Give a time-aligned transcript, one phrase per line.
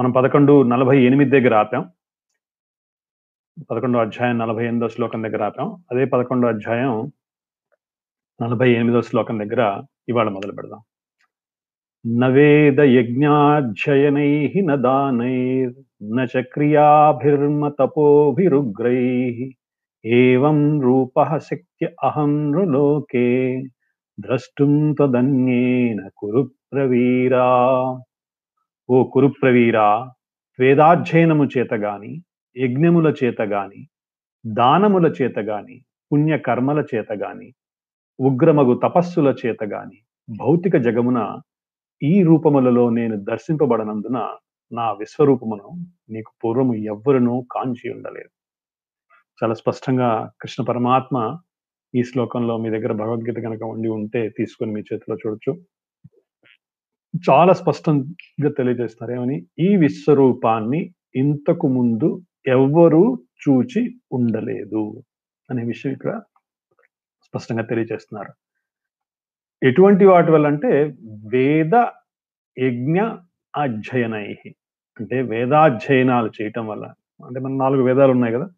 [0.00, 1.90] మనం పదకొండు నలభై ఎనిమిది దగ్గర ఆపాం.
[3.70, 5.84] పదకొండో అధ్యాయం నలభై ఎనిమిదో శ్లోకం దగ్గర ఆపాం.
[5.90, 7.12] అదే పదకొండో అధ్యాయం
[8.42, 10.80] నలభై ఎనిమిదో శ్లోకం దగ్గర ఇవాళ మొదలు పెడదాం.
[12.20, 16.24] నవేద యజ్ఞాధ్యయనై న దానైర్ న
[17.68, 19.04] తపోభిరుగ్రై
[20.04, 23.62] ఏం రూప శక్తి అహం నృలోకే
[24.20, 27.46] ద్రష్టుం తదన్యేన కురు ప్రవీరా।
[28.94, 29.88] ఓ కురుప్రవీరా
[30.58, 32.12] వేదాధ్యయనము చేత గాని
[32.56, 33.80] యజ్ఞముల చేత గాని
[34.44, 35.76] దానముల చేత గాని
[36.10, 37.48] పుణ్యకర్మల చేత గాని
[38.18, 41.20] ఉగ్రమగు తపస్సుల చేత గాని భౌతిక జగమున
[42.02, 44.18] ఈ రూపములలో నేను దర్శింపబడనందున
[44.72, 45.68] నా విశ్వరూపమును
[46.14, 48.32] నీకు పూర్వము ఎవ్వరునూ కాంచి ఉండలేదు.
[49.38, 50.10] చాలా స్పష్టంగా
[50.42, 51.16] కృష్ణ పరమాత్మ
[51.94, 55.52] ఈ శ్లోకంలో మీ దగ్గర భగవద్గీత కనుక ఉండి ఉంటే తీసుకొని మీ చేతిలో చూడొచ్చు.
[57.16, 59.46] చాలా స్పష్టంగా తెలియజేస్తున్నారు ఏమని?
[59.58, 65.02] ఈ విశ్వరూపాన్ని ఇంతకు ముందు ఎవ్వరూ చూచి ఉండలేదు
[65.50, 66.20] అనే విషయం ఇక్కడ
[67.22, 68.32] స్పష్టంగా తెలియజేస్తున్నారు.
[69.62, 70.96] ఎటువంటి వాటి వల్ల అంటే
[71.32, 71.86] వేద
[72.58, 73.00] యజ్ఞ
[73.56, 74.32] అధ్యయనై
[75.00, 76.94] అంటే వేదాధ్యయనాలు చేయటం వల్ల.
[77.26, 78.50] అంటే మన నాలుగు వేదాలు ఉన్నాయి కదా?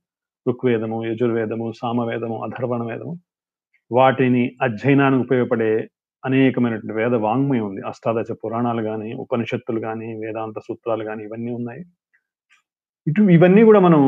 [0.48, 3.20] ఋగ్వేదము యజుర్వేదము సామవేదము అధర్వణ వేదము
[3.92, 5.91] వాటిని అధ్యయనానికి ఉపయోగపడే
[6.25, 7.81] అనేకమైనటువంటి వేద వాంగ్మయం ఉంది.
[7.83, 11.83] అష్టాదశ పురాణాలు కానీ ఉపనిషత్తులు కానీ వేదాంత సూత్రాలు కానీ ఇవన్నీ ఉన్నాయి.
[13.06, 14.03] ఇటు ఇవన్నీ కూడా మనం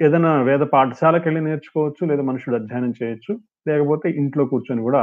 [0.00, 3.32] ఏదైనా వేద పాఠశాలకు వెళ్ళి నేర్చుకోవచ్చు లేదా మనుషుడు అధ్యయనం చేయొచ్చు
[3.68, 5.02] లేకపోతే ఇంట్లో కూర్చొని కూడా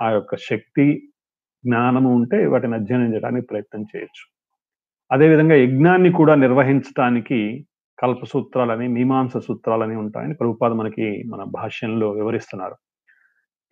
[0.00, 0.86] ఆ యొక్క శక్తి
[1.64, 4.24] జ్ఞానము ఉంటే వాటిని అధ్యయనం చేయడానికి ప్రయత్నం చేయొచ్చు.
[5.10, 7.38] అదేవిధంగా యజ్ఞాన్ని కూడా నిర్వహించడానికి
[7.98, 12.76] కల్ప సూత్రాలని మీమాంస సూత్రాలని ఉంటాయని ప్రభుపాద మనకి మన భాష్యంలో వివరిస్తున్నారు.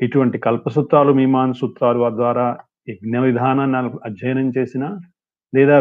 [0.02, 2.46] ఇటువంటి కల్పసూత్రాలు మీమాన్ సూత్రాలు ద్వారా
[2.88, 4.84] యజ్ఞ విధానాన్ని అధ్యయనం చేసిన
[5.52, 5.76] లేదా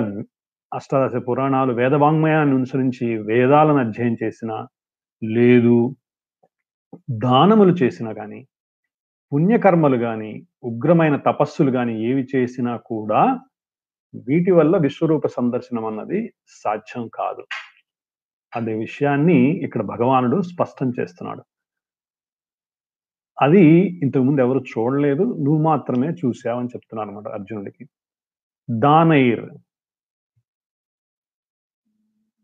[0.72, 4.52] అష్టాదశ పురాణాలు వేదవాంగ్మయాన్ని అనుసరించి వేదాలను అధ్యయనం చేసిన
[5.22, 5.78] లేదు
[7.24, 8.40] దానములు చేసినా కానీ
[9.32, 10.32] పుణ్యకర్మలు కానీ
[10.64, 13.22] ఉగ్రమైన తపస్సులు కానీ ఏవి చేసినా కూడా
[14.28, 16.20] వీటి వల్ల విశ్వరూప సందర్శనం అన్నది
[16.64, 17.44] సాధ్యం కాదు.
[18.54, 21.44] అనే విషయాన్ని ఇక్కడ భగవానుడు స్పష్టం చేస్తున్నాడు.
[23.38, 23.64] అది
[24.04, 25.24] ఇంతకుముందు ఎవరు చూడలేదు.
[25.24, 27.84] నువ్వు మాత్రమే చూసావని చెప్తున్నాను అనమాట అర్జునుడికి.
[28.70, 29.46] దానైర్.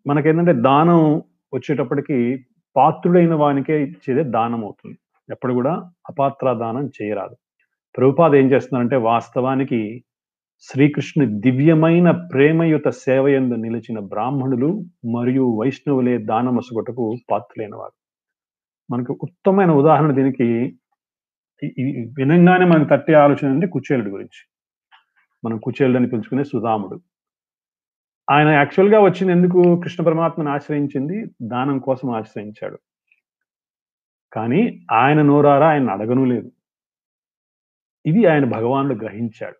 [0.05, 0.99] మనకేంటంటే దానం
[1.53, 2.17] వచ్చేటప్పటికి
[2.75, 4.97] పాత్రుడైన వానికే ఇచ్చేదే దానం అవుతుంది
[5.29, 5.73] ఎప్పుడు కూడా
[6.09, 7.35] అపాత్ర దానం చేయరాదు.
[7.97, 10.03] ప్రభుపాద ఏం చేస్తున్నారంటే వాస్తవానికి
[10.61, 14.69] శ్రీకృష్ణు దివ్యమైన ప్రేమయుత సేవయందు నిలిచిన బ్రాహ్మణులు
[15.15, 17.96] మరియు వైష్ణవులే దానమసుగొటకు పాత్రులైన వారు.
[18.91, 20.77] మనకు ఉత్తమైన ఉదాహరణ దీనికి
[22.17, 24.41] వినంగానే మనకు తట్టే ఆలోచన అంటే కుచేలుడి గురించి.
[25.45, 27.01] మనం కుచేలుడు అని పిలుచుకునే సుధాముడు.
[28.29, 29.79] ఆయన యాక్చువల్గా వచ్చింది ఎందుకు?
[29.83, 32.79] కృష్ణ పరమాత్మను ఆశ్రయించింది దానం కోసం ఆశ్రయించాడు.
[34.33, 36.51] కానీ ఆయన నోరారా ఆయన అడగను లేదు.
[38.05, 39.55] ఇది ఆయన భగవానుడు గ్రహించాడు.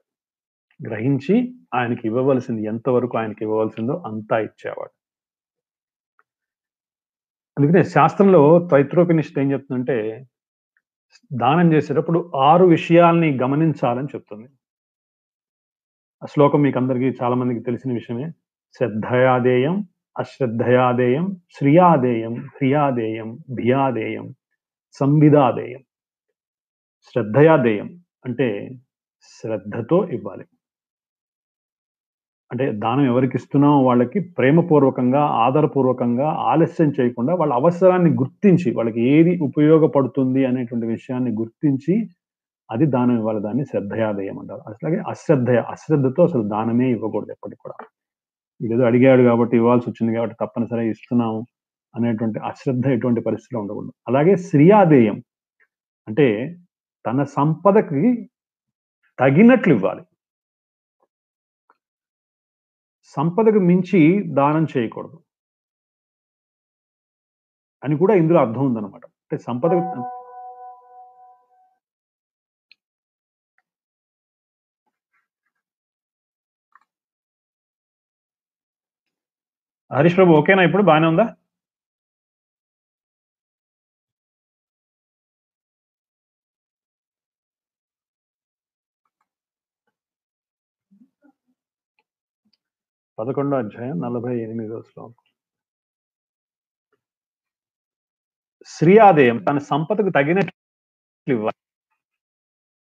[0.90, 4.97] గ్రహించి ఆయనకి ఇవ్వవలసింది ఎంతవరకు ఆయనకి ఇవ్వవలసిందో అంతా ఇచ్చేవాడు.
[7.58, 10.28] అందుకనే శాస్త్రంలో త్రైత్రోపినిష్ట ఏం చెప్తుందంటే
[11.34, 14.48] దానం చేసేటప్పుడు ఆరు విషయాల్ని గమనించాలని చెప్తుంది.
[16.24, 18.30] ఆ శ్లోకం మీకు అందరికీ చాలా మందికి తెలిసిన విషయమే.
[18.78, 19.88] శ్రద్ధయాదేయం
[20.20, 24.36] అశ్రద్ధయాదేయం శ్రియాదేయం హ్రియాదేయం భియాదేయం
[24.92, 25.82] సంవిధాదేయం.
[27.04, 27.90] శ్రద్ధయాదేయం
[28.26, 28.70] అంటే
[29.22, 30.46] శ్రద్ధతో ఇవ్వాలి.
[32.52, 40.46] అంటే దానం ఎవరికి ఇస్తున్నామో వాళ్ళకి ప్రేమపూర్వకంగా ఆదరపూర్వకంగా ఆలస్యం చేయకుండా వాళ్ళ అవసరాన్ని గుర్తించి వాళ్ళకి ఏది ఉపయోగపడుతుంది
[40.46, 41.96] అనేటువంటి విషయాన్ని గుర్తించి
[42.70, 43.42] అది దానం ఇవ్వాలి.
[43.42, 44.62] దాన్ని శ్రద్ధయాదయం అంటారు.
[44.72, 47.78] అట్లాగే అశ్రద్ధ అశ్రద్ధతో అసలు దానమే ఇవ్వకూడదు ఎప్పటికి కూడా.
[48.62, 51.40] ఇదేదో అడిగాడు కాబట్టి ఇవ్వాల్సి వచ్చింది కాబట్టి తప్పనిసరిగా ఇస్తున్నాము
[51.96, 53.94] అనేటువంటి అశ్రద్ధ ఎటువంటి పరిస్థితిలో ఉండకూడదు.
[54.08, 55.18] అలాగే శ్రీయాదేయం
[56.08, 56.28] అంటే
[57.06, 58.02] తన సంపదకి
[59.20, 60.04] తగినట్లు ఇవ్వాలి.
[63.16, 64.02] సంపదకు మించి
[64.34, 65.18] దానం చేయకూడదు.
[67.84, 69.06] అని కూడా ఇందులో అర్థం ఉందన్నమాట.
[69.06, 69.72] అంటే సంపద
[79.92, 80.84] హరీష్ ప్రభు ఓకేనా ఇప్పుడు?
[80.84, 81.26] బాగానే ఉందా?
[93.18, 95.24] పదకొండో అధ్యాయం నలభై ఎనిమిదో శ్లోకం.
[98.66, 100.56] స్త్రీ ఆదాయం తన సంపదకు తగినట్లు
[101.36, 101.60] ఇవ్వాలి.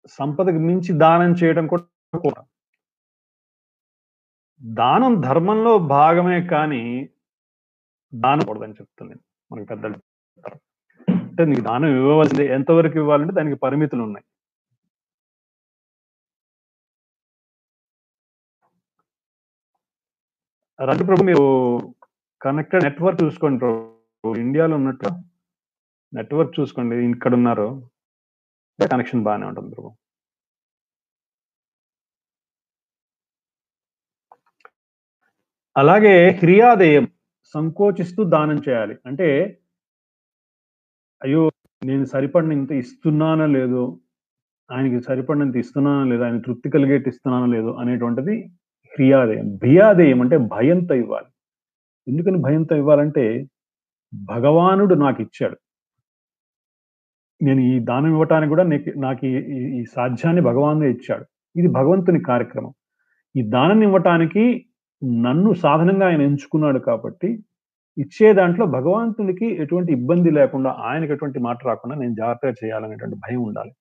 [0.09, 2.43] సంపదకు మించి దానం చేయడం కూడా
[4.61, 6.83] దానం ధర్మంలో భాగమే కానీ
[8.13, 9.15] దానం కూడదని చెప్తుంది
[9.51, 9.97] మనకి పెద్దలు
[11.09, 12.45] అంటే నీకు దానం ఇవ్వవలసింది.
[12.45, 14.25] ఎంతవరకు ఇవ్వాలంటే దానికి పరిమితులు ఉన్నాయి.
[20.79, 21.43] రాజు ప్రభు మీరు
[22.41, 24.29] కనెక్టెడ్ నెట్వర్క్ చూసుకోండి ప్రభు.
[24.43, 25.09] ఇండియాలో ఉన్నట్టు
[26.13, 26.95] నెట్వర్క్ చూసుకోండి.
[27.15, 27.67] ఇక్కడ ఉన్నారు
[28.79, 29.89] కనెక్షన్ బాగానే ఉంటుంది ప్రభు.
[35.75, 37.05] అలాగే క్రియాదేయం
[37.55, 38.95] సంకోచిస్తూ దానం చేయాలి.
[39.09, 39.27] అంటే
[41.21, 41.41] అయ్యో
[41.81, 43.83] నేను సరిపడినంత ఇస్తున్నానో లేదో
[44.69, 48.35] ఆయనకి సరిపడినంత ఇస్తున్నానా లేదో ఆయన తృప్తి కలిగేట్టు ఇస్తున్నానా లేదో అనేటువంటిది
[48.93, 51.25] క్రియాదేయం భియాదేయం అంటే భయంతో ఇవ్వాలి.
[52.07, 53.45] ఎందుకని భయంతో ఇవ్వాలంటే
[54.13, 55.57] భగవానుడు నాకు ఇచ్చాడు.
[57.41, 61.25] నేను ఈ దానం ఇవ్వటానికి కూడా నీకు నాకు ఈ- ఈ- ఈ సాధ్యాన్ని భగవానుడే ఇచ్చాడు.
[61.55, 62.73] ఇది భగవంతుని కార్యక్రమం.
[63.35, 64.65] ఈ దానం ఇవ్వటానికి
[65.21, 67.43] నన్ను సాధనంగా ఆయన ఎంచుకున్నాడు కాబట్టి
[67.97, 73.71] ఇచ్చే దాంట్లో భగవంతునికి ఎటువంటి ఇబ్బంది లేకుండా ఆయనకి ఎటువంటి మాట రాకుండా నేను జాగ్రత్తగా చేయాలనేటువంటి భయం ఉండాలి.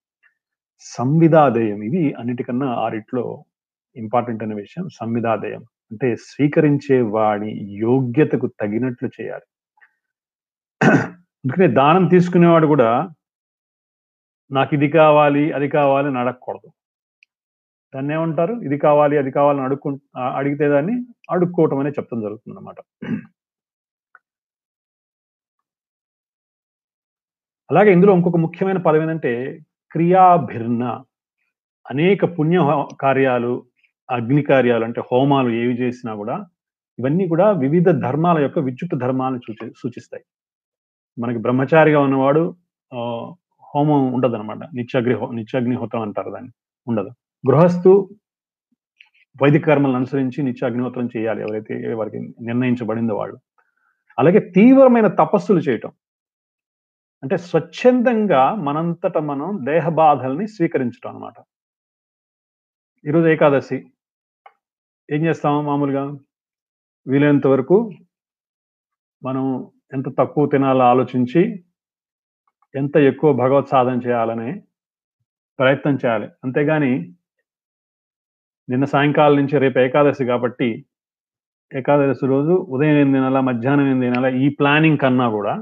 [0.80, 3.44] సంవిధాదేయం ఇది అన్నిటికన్నా ఆరిట్లో
[3.96, 5.62] ఇంపార్టెంట్ అనే విషయం సంవిధాదేయం.
[5.92, 7.50] అంటే స్వీకరించే వాడి
[7.80, 9.46] యోగ్యతకు తగినట్లు చేయాలి.
[11.44, 12.90] అందుకనే దానం తీసుకునేవాడు కూడా
[14.50, 16.68] నాకు ఇది కావాలి అది కావాలి అని అడగకూడదు.
[17.94, 18.54] దాన్ని ఏమంటారు?
[18.66, 19.88] ఇది కావాలి అది కావాలని అడుక్కు
[20.38, 20.94] అడిగితే దాన్ని
[21.30, 22.78] అడుక్కోవటం అనే చెప్తాం జరుగుతుంది అనమాట
[27.70, 29.60] అలాగే ఇందులో ఇంకొక ముఖ్యమైన పదం ఏంటంటే
[29.92, 30.84] క్రియాభిర్ణ
[31.90, 32.58] అనేక పుణ్య
[33.00, 33.52] కార్యాలు
[34.10, 36.46] అగ్ని కార్యాలు అంటే హోమాలు ఏవి చేసినా కూడా
[36.98, 40.24] ఇవన్నీ కూడా వివిధ ధర్మాల యొక్క విద్యుత్ ధర్మాలను సూచి సూచిస్తాయి.
[41.18, 42.56] మనకి బ్రహ్మచారిగా ఉన్నవాడు
[42.94, 43.32] ఆ,
[43.74, 46.50] హోమం ఉండదు అనమాట నిత్యాగ్ని నిత్యాగ్నిహోత్రం అంటారు దాన్ని.
[46.86, 47.08] ఉండదు.
[47.44, 48.10] గృహస్థు
[49.42, 51.42] వైదిక కర్మలను అనుసరించి నిత్యాగ్నిహోత్రం చేయాలి.
[51.42, 53.36] ఎవరైతే వారికి నిర్ణయించబడిందో వాళ్ళు.
[54.18, 55.92] అలాగే తీవ్రమైన తపస్సులు చేయటం.
[57.22, 61.34] అంటే స్వచ్ఛందంగా మనంతట మనం దేహ బాధల్ని స్వీకరించడం అనమాట
[63.04, 63.76] ఈరోజు ఏకాదశి.
[65.08, 66.02] ఏం చేస్తాము మామూలుగా?
[67.06, 67.76] వీలైనంత వరకు
[69.22, 69.44] మనం
[69.96, 71.42] ఎంత తక్కువ తినాలో ఆలోచించి
[72.74, 74.50] ఎంత ఎక్కువ భగవత్ సాధన చేయాలనే
[75.58, 76.28] ప్రయత్నం చేయాలి.
[76.44, 76.92] అంతేగాని
[78.68, 80.70] నిన్న సాయంకాలం నుంచి రేపు ఏకాదశి కాబట్టి
[81.72, 85.54] ఏకాదశి రోజు ఉదయం ఏం తినాలా మధ్యాహ్నం ఏం తినాలా ఈ ప్లానింగ్ కన్నా కూడా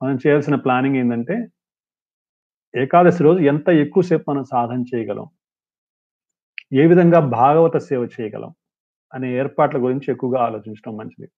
[0.00, 1.36] మనం చేయాల్సిన ప్లానింగ్ ఏంటంటే
[2.74, 5.26] ఏకాదశి రోజు ఎంత ఎక్కువసేపు మనం సాధన చేయగలం?
[6.72, 8.50] ఏ విధంగా భాగవత సేవ చేయగలం
[9.14, 11.28] అనే ఏర్పాట్ల గురించి ఎక్కువగా ఆలోచించడం మంచిది.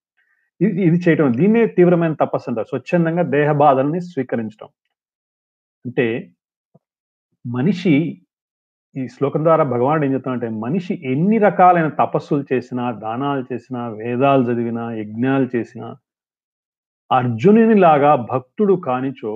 [0.61, 2.67] ఇది ఇది చేయటం దీన్నే తీవ్రమైన తపస్సు అంటారు.
[2.67, 4.69] స్వచ్ఛందంగా దేహ బాధల్ని స్వీకరించడం
[5.85, 6.05] అంటే
[7.45, 7.93] మనిషి
[8.95, 14.91] ఈ శ్లోకం ద్వారా భగవానుడు ఏం చెప్తున్నాడంటే మనిషి ఎన్ని రకాలైన తపస్సులు చేసినా దానాలు చేసినా వేదాలు చదివినా
[14.91, 15.87] యజ్ఞాలు చేసినా
[17.11, 19.33] అర్జునుని లాగా భక్తుడు కానిచో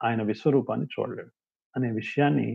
[0.00, 1.32] ఆయన విశ్వరూపాన్ని చూడలేడు.
[1.76, 2.48] అనే విషయాన్ని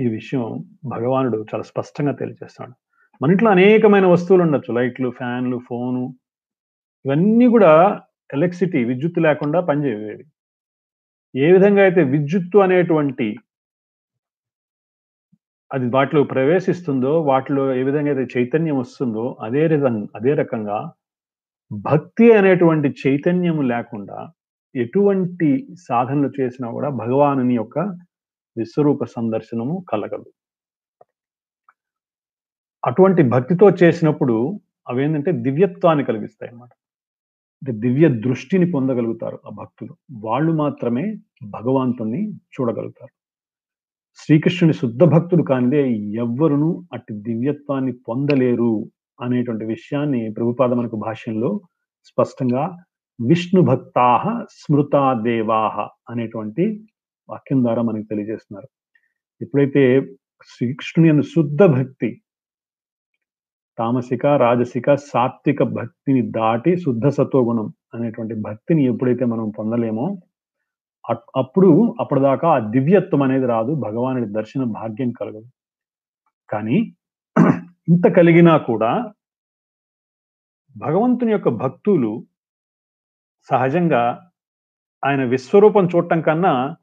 [0.00, 0.44] ఈ విషయం
[0.84, 2.74] భగవానుడు చాలా స్పష్టంగా తెలియజేస్తాడు.
[3.20, 4.74] మన ఇంట్లో అనేకమైన వస్తువులు ఉండొచ్చు.
[4.74, 6.04] లైట్లు ఫ్యాన్లు ఫోను.
[7.04, 7.72] ఇవన్నీ కూడా
[8.34, 10.24] ఎలక్ట్రిసిటీ విద్యుత్ లేకుండా పనిచేయవేవి.
[11.34, 13.28] ఏ విధంగా అయితే విద్యుత్తు అనేటువంటి
[15.70, 20.78] అది వాటిలో ప్రవేశిస్తుందో వాటిలో ఏ విధంగా అయితే చైతన్యం వస్తుందో అదే విధంగా అదే రకంగా
[21.72, 24.18] భక్తి అనేటువంటి చైతన్యము లేకుండా
[24.74, 25.48] ఎటువంటి
[25.88, 27.78] సాధనలు చేసినా కూడా భగవానుని యొక్క
[28.58, 30.32] విశ్వరూప సందర్శనము కలగదు.
[32.86, 36.70] అటువంటి భక్తితో చేసినప్పుడు అవేంటంటే దివ్యత్వాన్ని కలిగిస్తాయి అన్నమాట.
[37.62, 39.96] అంటే దివ్య దృష్టిని పొందగలుగుతారు ఆ భక్తులు.
[40.12, 43.18] వాళ్ళు మాత్రమే భగవంతుణ్ణి చూడగలుగుతారు.
[44.16, 51.60] శ్రీకృష్ణుని శుద్ధ భక్తుడు కానిదే ఎవ్వరును అట్టి దివ్యత్వాన్ని పొందలేరు అనేటువంటి విషయాన్ని ప్రభుపాద మనకు భాష్యంలో
[52.04, 52.84] స్పష్టంగా
[53.28, 56.86] విష్ణు భక్తాహ స్మృతా దేవాహ అనేటువంటి
[57.30, 58.68] వాక్యం ద్వారా మనకి తెలియజేస్తున్నారు.
[59.42, 60.00] ఎప్పుడైతే
[60.46, 62.22] శ్రీకృష్ణుని అను శుద్ధ భక్తి
[63.78, 70.16] తామసిక రాజసిక సాత్విక భక్తిని దాటి శుద్ధ సత్వగుణం అనేటువంటి భక్తిని ఎప్పుడైతే మనం పొందలేమో
[71.10, 75.46] అప్- అప్పుడు అప్పటిదాకా ఆ దివ్యత్వం అనేది రాదు భగవానుడి దర్శన భాగ్యం కలగదు.
[76.50, 76.94] కానీ
[77.88, 79.12] ఇంత కలిగినా కూడా
[80.76, 82.26] భగవంతుని యొక్క భక్తులు
[83.50, 84.30] సహజంగా
[85.04, 86.76] ఆయన విశ్వరూపం చూడటం కన్నా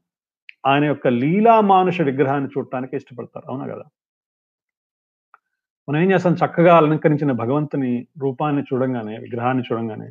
[0.65, 3.51] ఆయన యొక్క లీలా మానుష విగ్రహాన్ని చూడటానికి ఇష్టపడతారు.
[3.51, 3.84] అవునా కదా?
[5.89, 6.34] మనం ఏం చేస్తాం?
[6.34, 10.05] చక్కగా అలంకరించిన భగవంతుని రూపాన్ని చూడంగానే విగ్రహాన్ని చూడంగానే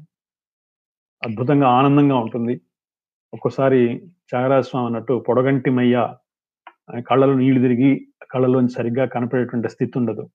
[1.24, 2.60] అద్భుతంగా ఆనందంగా ఉంటుంది.
[3.34, 5.96] ఒక్కోసారి త్యాగరాజస్వామి అన్నట్టు పొడగంటి మయ్య
[6.90, 10.30] ఆయన కళ్ళలో నీళ్ళు తిరిగి కళ్ళలోంచి సరిగ్గా కనపడేటువంటి స్థితి ఉండదు.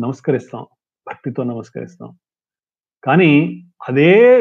[0.00, 0.66] నమస్కరిస్తాం.
[1.08, 2.18] భక్తితో నమస్కరిస్తాం.
[3.04, 4.40] కానీ అదే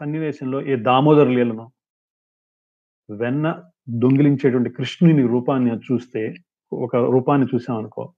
[0.00, 1.72] సన్నివేశంలో ఏ దామోదర లీలను
[3.10, 6.34] వెన్న దొంగిలించేటువంటి కృష్ణుని రూపాన్ని చూస్తే
[6.72, 8.12] ఒక రూపాన్ని చూసామనుకో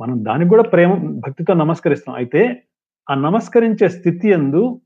[0.00, 2.14] మనం దానికి కూడా ప్రేమ భక్తితో నమస్కరిస్తాం.
[2.14, 2.62] అయితే
[3.10, 4.80] ఆ నమస్కరించే స్థితి ఎందు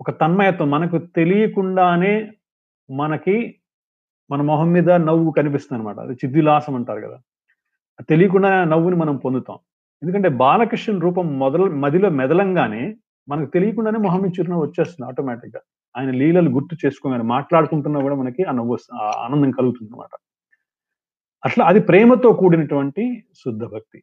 [0.00, 2.32] ఒక తన్మయత్వం మనకు తెలియకుండానే
[2.90, 3.60] మనకి
[4.30, 7.18] మన మొహం మీద నవ్వు కనిపిస్తుంది అనమాట అది చిద్విలాసం అంటారు కదా.
[8.08, 9.58] తెలియకుండా నవ్వుని మనం పొందుతాం.
[10.02, 12.96] ఎందుకంటే బాలకృష్ణ రూపం మొదల మదిలో మెదలంగానే
[13.30, 15.60] మనకు తెలియకుండానే మొహం మీద చిరునవ్వు వచ్చేస్తుంది ఆటోమేటిక్గా.
[15.96, 18.78] ఆయన లీలలు గుర్తు చేసుకోగానే మాట్లాడుకుంటున్నా కూడా మనకి ఆ నవ్వు
[19.18, 20.14] ఆనందం కలుగుతుంది అనమాట
[21.44, 24.02] అట్లా అది ప్రేమతో కూడినటువంటి శుద్ధ భక్తి.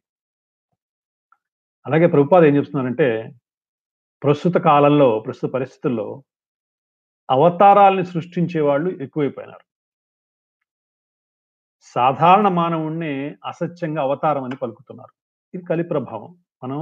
[1.86, 3.32] అలాగే ప్రభుపాద ఏం చెప్తున్నారంటే
[4.22, 6.22] ప్రస్తుత కాలంలో ప్రస్తుత పరిస్థితుల్లో
[7.30, 9.66] అవతారాల్ని సృష్టించే వాళ్ళు ఎక్కువైపోయినారు.
[11.82, 13.12] సాధారణ మానవుణ్ణి
[13.46, 15.14] అసత్యంగా అవతారం అని పలుకుతున్నారు.
[15.54, 16.36] ఇది కలి ప్రభావం.
[16.64, 16.80] మనం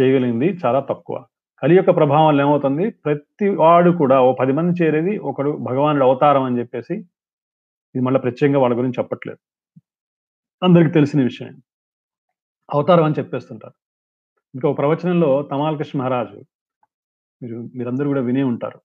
[0.00, 1.24] చేయగలిగింది చాలా తక్కువ.
[1.62, 2.90] కలి యొక్క ప్రభావం వల్ల ఏమవుతుంది?
[2.90, 6.94] ప్రతి వాడు కూడా ఓ పది మంది చేరేది ఒకడు భగవానుడు అవతారం అని చెప్పేసి
[7.94, 9.38] ఇది మళ్ళీ ప్రత్యేకంగా వాళ్ళ గురించి చెప్పట్లేదు.
[10.62, 11.62] అందరికి తెలిసిన విషయం.
[12.72, 13.74] అవతారం అని చెప్పేస్తుంటారు.
[14.54, 16.42] ఇంకా ఒక ప్రవచనంలో తమాలకృష్ణ మహారాజు
[17.42, 18.80] మీరు మీరందరూ కూడా వినే ఉంటారు.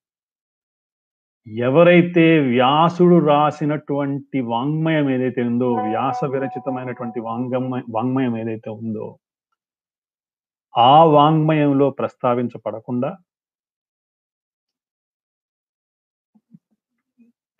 [1.47, 9.17] ఎవరైతే వ్యాసుడు రాసినటువంటి వాంగ్మయం ఏదైతే ఉందో వ్యాస విరచితమైనటువంటి వాంగమయ వాంగ్మయం ఏదైతే ఉందో
[10.87, 13.09] ఆ వాంగ్మయంలో ప్రస్తావించబడకుండా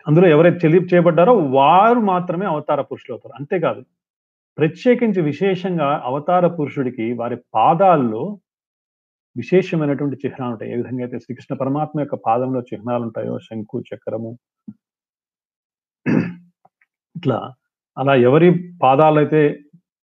[0.06, 3.34] అందులో ఎవరైతే తెలియ చేయబడ్డారో వారు మాత్రమే అవతార పురుషులు అవుతారు.
[3.40, 3.82] అంతేకాదు
[4.58, 8.22] ప్రత్యేకించి విశేషంగా అవతార పురుషుడికి వారి పాదాల్లో
[9.36, 10.70] విశేషమైనటువంటి చిహ్నాలు ఉంటాయి.
[10.74, 14.32] ఏ విధంగా అయితే శ్రీకృష్ణ పరమాత్మ యొక్క పాదంలో చిహ్నాలు ఉంటాయో శంకు చక్రము
[17.16, 17.38] ఇట్లా
[17.96, 18.48] అలా ఎవరి
[18.82, 19.42] పాదాలైతే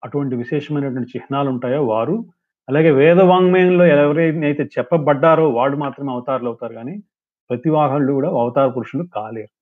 [0.02, 2.16] అటువంటి విశేషమైనటువంటి చిహ్నాలు ఉంటాయో వారు
[2.68, 6.94] అలాగే వేద వాంగ్మయంలో ఎవరైతే చెప్పబడ్డారో వాళ్ళు మాత్రమే అవతారులు అవుతారు కానీ
[7.50, 9.52] ప్రతి వాహనులు కూడా అవతార పురుషులు కాలేరు.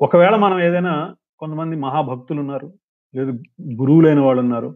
[0.00, 0.92] ఒకవేళ మనం ఏదైనా
[1.38, 2.68] కొంతమంది మహాభక్తులు ఉన్నారు
[3.14, 3.32] లేదు
[3.80, 4.70] గురువులైన వాళ్ళు ఉన్నారు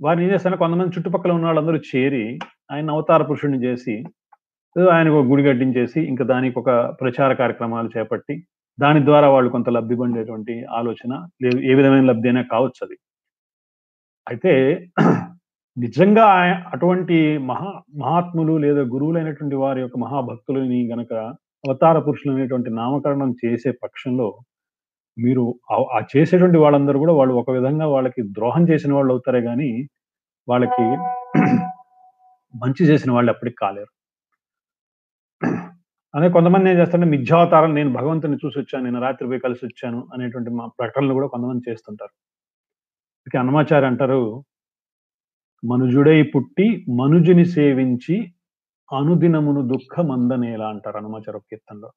[0.00, 2.24] వారిని ఏం చేస్తారంటే కొంతమంది చుట్టుపక్కల ఉన్న వాళ్ళందరూ చేరి
[2.72, 3.94] ఆయన అవతార పురుషుడిని చేసి
[4.76, 8.34] ఆయనకు ఒక గుడి గడ్డించేసి ఇంకా దానికి ఒక ప్రచార కార్యక్రమాలు చేపట్టి
[8.78, 11.12] దాని ద్వారా వాళ్ళు కొంత లబ్ధి పొందేటువంటి ఆలోచన
[11.44, 12.96] లేదు ఏ విధమైన లబ్ధి అయినా కావచ్చు అది.
[14.26, 14.52] అయితే
[15.76, 16.26] నిజంగా
[16.74, 17.16] అటువంటి
[17.50, 17.70] మహా
[18.02, 21.12] మహాత్ములు లేదా గురువులైనటువంటి వారి యొక్క మహాభక్తులని గనక
[21.64, 24.28] అవతార పురుషులు అనేటువంటి నామకరణం చేసే పక్షంలో
[25.16, 29.70] మీరు ఆ- చేసేటువంటి వాళ్ళందరూ కూడా వాళ్ళు ఒక విధంగా వాళ్ళకి ద్రోహం చేసిన వాళ్ళు అవుతారే కానీ
[30.48, 30.84] వాళ్ళకి
[32.54, 33.92] మంచి చేసిన వాళ్ళు ఎప్పటికి కాలేరు.
[36.14, 40.50] అదే కొంతమంది ఏం చేస్తారంటే మిథ్యావతారం నేను భగవంతుని చూసి వచ్చాను నేను రాత్రి పోయి కలిసి వచ్చాను అనేటువంటి
[40.58, 42.14] మా ప్రకటనలు కూడా కొంతమంది చేస్తుంటారు.
[43.26, 44.20] ఇక అన్నమాచారి అంటారు
[45.64, 48.32] మనుజుడై పుట్టి మనుజుని సేవించి
[48.98, 51.90] అనుదినమును దుఃఖ మందనేలా అంటారు అన్నమాచార కీర్తనలో.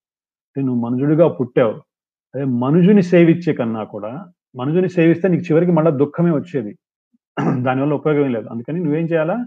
[0.58, 1.74] నువ్వు మనుజుడిగా పుట్టావు.
[2.36, 6.78] అదే మనుజుని సేవించే కన్నా కూడా మనుజుని సేవిస్తే నీకు చివరికి మళ్ళీ దుఃఖమే వచ్చేది.
[7.62, 8.48] దానివల్ల ఉపయోగం లేదు.
[8.48, 9.46] అందుకని నువ్వేం చేయాలా?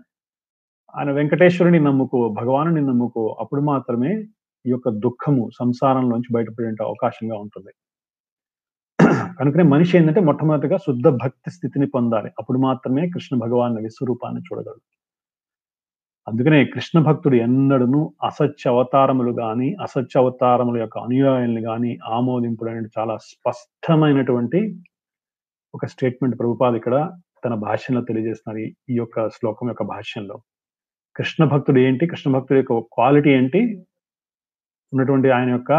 [0.98, 4.12] ఆయన వెంకటేశ్వరుని నమ్ముకో భగవానుని నమ్ముకో అప్పుడు మాత్రమే
[4.66, 7.72] ఈ యొక్క దుఃఖము సంసారంలోంచి బయటపడే అవకాశంగా ఉంటుంది.
[9.14, 12.30] కనుకనే మనిషి ఏంటంటే మొట్టమొదటిగా శుద్ధ భక్తి స్థితిని పొందాలి.
[12.38, 14.80] అప్పుడు మాత్రమే కృష్ణ భగవాన్ విశ్వరూపాన్ని చూడగలడు.
[16.28, 23.16] అందుకనే కృష్ణ భక్తుడు ఎన్నడను అసత్య అవతారములు గాని అసత్య అవతారముల యొక్క అనుయాయులు కానీ ఆమోదింపుడు అనేది చాలా
[23.16, 24.82] స్పష్టమైనటువంటి
[25.74, 27.12] ఒక స్టేట్మెంట్ ప్రభుపాద ఇక్కడ
[27.44, 30.42] తన భాష్యంలో తెలియజేస్తున్నారు ఈ యొక్క శ్లోకం యొక్క భాష్యంలో.
[31.16, 32.06] కృష్ణ భక్తుడు ఏంటి?
[32.06, 33.60] కృష్ణ భక్తుడి యొక్క క్వాలిటీ ఏంటి?
[34.92, 35.72] ఉన్నటువంటి ఆయన యొక్క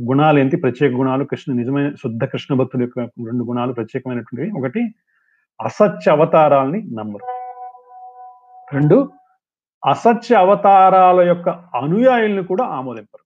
[0.00, 0.56] గుణాలు ఏంటి?
[0.56, 4.58] ప్రత్యేక గుణాలు కృష్ణ నిజమైన శుద్ధ కృష్ణ భక్తుల యొక్క రెండు గుణాలు ప్రత్యేకమైనటువంటివి.
[4.58, 4.94] ఒకటి
[5.64, 7.24] అసత్య అవతారాల్ని నమ్మరు.
[8.74, 9.12] రెండు
[9.90, 13.24] అసత్య అవతారాల యొక్క అనుయాయుల్ని కూడా ఆమోదింపరు.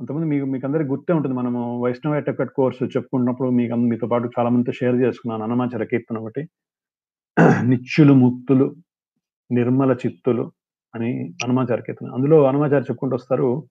[0.00, 1.36] అంతకుముందు మీకు మీకు అందరికి గుర్తే ఉంటుంది.
[1.36, 5.42] మనము వైష్ణవ ఎటకెట్ కోర్సు చెప్పుకున్నప్పుడు మీకు మీతో పాటు చాలా మందితో షేర్ చేసుకున్నాను.
[5.44, 6.48] అనమాచర కీర్తన ఒకటి.
[7.62, 8.76] నిత్యులు ముక్తులు
[9.52, 10.52] నిర్మల చిత్తులు
[10.94, 12.10] అని హనుమాచార కీర్తన.
[12.14, 13.68] అందులో హనుమాచారి చెప్పుకుంటూ వస్తారు.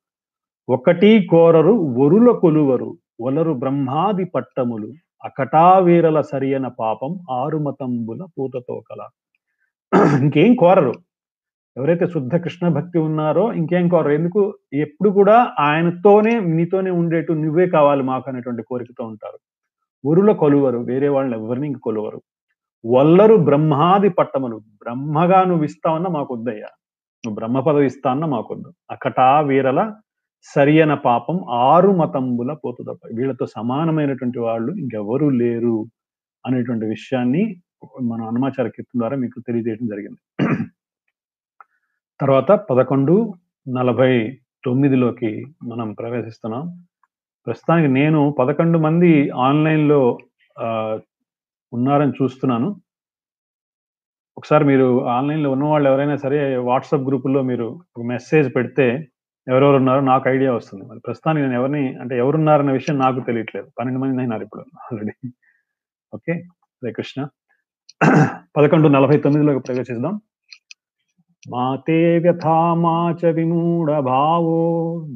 [0.69, 4.91] ఒకటి కోరరు వరుల కొలువరు వలరు బ్రహ్మాది పట్టములు
[5.23, 9.07] అకటావీరల సరియన పాపం ఆరుమతంబుల పూతతో కల
[10.23, 10.93] ఇంకేం కోరరు?
[11.77, 14.11] ఎవరైతే శుద్ధ కృష్ణ భక్తి ఉన్నారో ఇంకేం కోరరు?
[14.11, 14.57] ఎందుకు?
[14.73, 19.39] ఎప్పుడు కూడా ఆయనతోనే నీతోనే ఉండేటు నువ్వే కావాలి మాకు అనేటువంటి కోరికతో ఉంటారు.
[20.09, 22.21] వరుల కొలువరు వేరే వాళ్ళని ఎవరిని ఇంక కొలువరు.
[22.85, 26.69] వల్లరు బ్రహ్మాది పట్టములు బ్రహ్మగా నువ్వు ఇస్తావన్నా మాకొద్దయ్యా.
[27.25, 28.73] నువ్వు బ్రహ్మ పదవి ఇస్తావన్నా మాకొద్దు.
[28.91, 29.93] అకటా వీరల
[30.43, 35.85] సరియన పాపం ఆరు మతంబుల పోతు తప్ప వీళ్ళతో సమానమైనటువంటి వాళ్ళు ఇంకెవరూ లేరు
[36.45, 37.61] అనేటువంటి విషయాన్ని
[38.01, 40.19] మన హనుమాచార్య కీర్తన ద్వారా మీకు తెలియజేయడం జరిగింది.
[42.19, 43.33] తర్వాత పదకొండు
[43.67, 46.85] నలభై తొమ్మిదిలోకి మనం ప్రవేశిస్తున్నాం.
[47.47, 50.17] ప్రస్తుతానికి నేను పదకొండు మంది ఆన్లైన్లో
[50.59, 50.99] ఆ,
[51.73, 52.75] ఉన్నారని చూస్తున్నాను.
[54.37, 57.67] ఒకసారి మీరు ఆన్లైన్లో ఉన్న వాళ్ళు ఎవరైనా సరే వాట్సాప్ గ్రూపుల్లో మీరు
[57.97, 59.10] ఒక మెసేజ్ పెడితే
[59.47, 60.83] ఎవరెవరు ఉన్నారో నాకు ఐడియా వస్తుంది.
[60.89, 63.67] మరి ప్రస్తుతానికి నేను ఎవరిని అంటే ఎవరున్నారన్న విషయం నాకు తెలియట్లేదు.
[63.77, 65.13] పన్నెండు మంది అయినారు ఇప్పుడు ఆల్రెడీ
[66.13, 66.33] ఓకే
[66.81, 67.19] హరే కృష్ణ
[68.55, 70.15] పదకొండు నలభై తొమ్మిదిలోకి ప్రవేశిద్దాం
[71.45, 74.59] మాతే వ్యథా మా చ విమూఢ భావో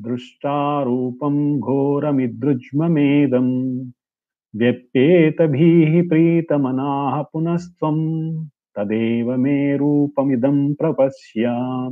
[0.05, 1.35] దృష్టారూపం
[1.67, 3.49] ఘోరమిదృజ్మేదం
[4.53, 7.97] వ్యప్యేత వ్యప్యేతభీః ప్రీతమనాహ పునస్త్వం
[8.77, 11.91] తదేవ మే రూపమిదం ప్రపశ్యాం.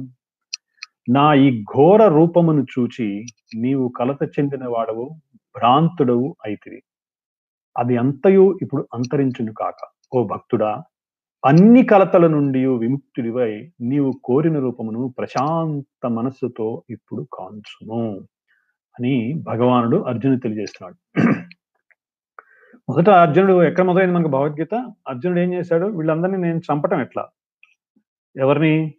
[1.09, 5.09] నా ఈ ఘోర రూపమును చూచి నీవు కలత చెందిన వాడవు
[5.57, 6.81] భ్రాంతుడవు అయితివి.
[7.77, 9.87] అది అంతయు ఇప్పుడు అంతరించును కాక.
[10.13, 10.83] ఓ భక్తుడా
[11.45, 18.17] అన్ని కలతల నుండి విముక్తుడివై నీవు కోరిన రూపమును ప్రశాంత మనస్సుతో ఇప్పుడు కాంచుము
[18.99, 20.97] అని భగవానుడు అర్జునుడు తెలియజేస్తున్నాడు.
[22.89, 24.75] మొదట అర్జునుడు ఎక్కడ మొదలైంది మనకు భగవద్గీత?
[25.07, 25.87] అర్జునుడు ఏం చేశాడు?
[25.87, 27.27] వీళ్ళందరినీ నేను చంపటం ఎట్లా?
[28.35, 28.93] ఎవరిని?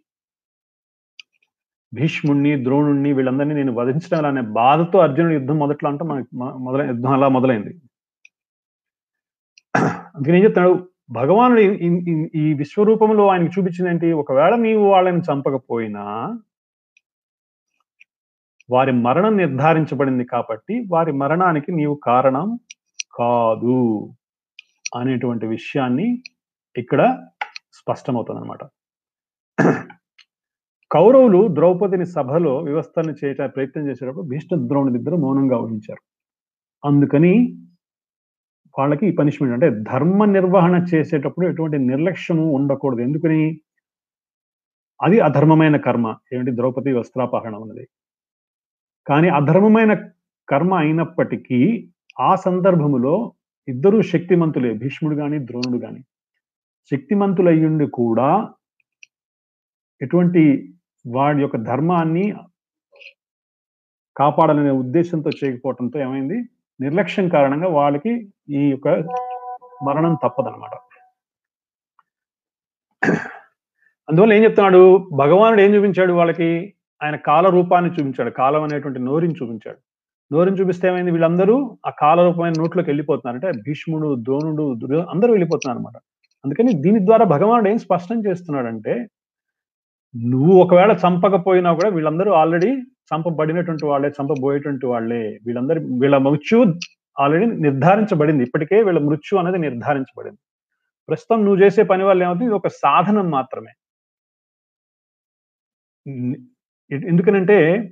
[1.95, 7.27] భీష్ముణ్ణి ద్రోణుణ్ణి వీళ్ళందరినీ నేను వధించడం అనే బాధతో అర్జునుడు యుద్ధం మొదట్లో అంటే మనకి మొదలై యుద్ధం అలా
[7.27, 7.73] మొదలైంది.
[10.15, 14.11] అందుకని ఏం చెప్తాడు భగవానుడు ఈ- విశ్వరూపంలో ఆయనకు చూపించింది ఏంటి?
[14.11, 16.03] ఒకవేళ నీవు వాళ్ళని చంపకపోయినా
[18.69, 22.59] వారి మరణం నిర్ధారించబడింది కాబట్టి వారి మరణానికి నీవు కారణం
[23.19, 24.09] కాదు
[24.95, 26.23] అనేటువంటి విషయాన్ని
[26.77, 27.01] ఇక్కడ
[27.73, 28.63] స్పష్టమవుతుంది అనమాట
[30.95, 36.01] కౌరవులు ద్రౌపదిని సభలో వ్యవస్థలను చేయటానికి ప్రయత్నం చేసేటప్పుడు భీష్మ ద్రోణుడి ఇద్దరు మౌనంగా వహించారు
[36.83, 37.33] అందుకని
[38.77, 43.01] వాళ్ళకి ఈ పనిష్మెంట్ అంటే ధర్మ నిర్వహణ చేసేటప్పుడు ఎటువంటి నిర్లక్ష్యము ఉండకూడదు.
[43.01, 43.41] ఎందుకని?
[44.99, 46.15] అది అధర్మమైన కర్మ.
[46.33, 46.51] ఏమిటి?
[46.51, 47.87] ద్రౌపది వస్త్రాపహరణం అన్నది
[49.07, 49.93] కానీ అధర్మమైన
[50.49, 53.33] కర్మ అయినప్పటికీ ఆ సందర్భములో
[53.67, 56.01] ఇద్దరు శక్తిమంతులే భీష్ముడు కానీ ద్రోణుడు కానీ
[56.91, 58.29] శక్తిమంతులయ్యుండి కూడా
[60.01, 60.43] ఎటువంటి
[61.05, 62.25] వాడి యొక్క ధర్మాన్ని
[64.15, 66.37] కాపాడాలనే ఉద్దేశంతో చేయకపోవడంతో ఏమైంది?
[66.81, 68.13] నిర్లక్ష్యం కారణంగా వాళ్ళకి
[68.49, 68.87] ఈ యొక్క
[69.87, 70.71] మరణం తప్పదనమాట
[74.09, 75.07] అందువల్ల ఏం చెప్తున్నాడు?
[75.13, 76.75] భగవానుడు ఏం చూపించాడు వాళ్ళకి?
[77.03, 78.29] ఆయన కాల రూపాన్ని చూపించాడు.
[78.29, 79.79] కాలం అనేటువంటి నోరిని చూపించాడు.
[80.31, 81.11] నోరిని చూపిస్తే ఏమైంది?
[81.11, 85.97] వీళ్ళందరూ ఆ కాల రూపమైన నోట్లోకి వెళ్ళిపోతున్నారు అంటే భీష్ముడు ద్రోణుడు అందరూ వెళ్ళిపోతున్నారు అనమాట
[86.45, 89.07] అందుకని దీని ద్వారా భగవానుడు ఏం స్పష్టం చేస్తున్నాడంటే
[90.23, 95.39] నువ్వు ఒకవేళ చంపకపోయినా కూడా వీళ్ళందరూ ఆల్రెడీ చంపబడినటువంటి వాళ్ళే చంపబోయేటువంటి వాళ్ళే.
[95.45, 96.65] వీళ్ళందరి వీళ్ళ మృత్యు
[97.19, 98.43] ఆల్రెడీ నిర్ధారించబడింది.
[98.43, 100.37] ఇప్పటికే వీళ్ళ మృత్యు అనేది నిర్ధారించబడింది.
[101.07, 102.45] ప్రస్తుతం నువ్వు చేసే పని వల్ల ఏమవుతుంది?
[102.45, 103.71] ఇది ఒక సాధనం మాత్రమే.
[106.93, 107.89] ఎందుకనంటే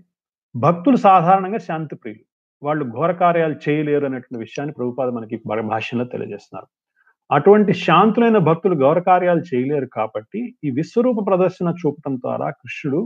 [0.55, 2.23] భక్తులు సాధారణంగా శాంతి ప్రియులు
[2.63, 6.82] వాళ్ళు ఘోర కార్యాలు చేయలేరు అనేటువంటి విషయాన్ని ప్రభుపాద మనకి భా- భాష్యంలో తెలియజేస్తున్నారు.
[7.29, 13.01] అటువంటి శాంతులైన భక్తులు ఘోర కార్యాలు చేయలేరు కాబట్టి ఈ విశ్వరూప ప్రదర్శన చూపటం ద్వారా కృష్ణుడు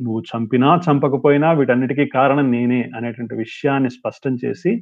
[0.00, 4.72] నువ్వు చంపినా చంపకపోయినా వీటన్నిటికీ కారణం నేనే అనేటువంటి విషయాన్ని స్పష్టం చేసి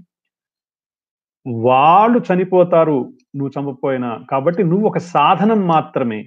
[1.62, 2.98] వాళ్ళు చనిపోతారు
[3.36, 6.20] నువ్వు చంపకపోయినా కాబట్టి నువ్వు ఒక సాధనం మాత్రమే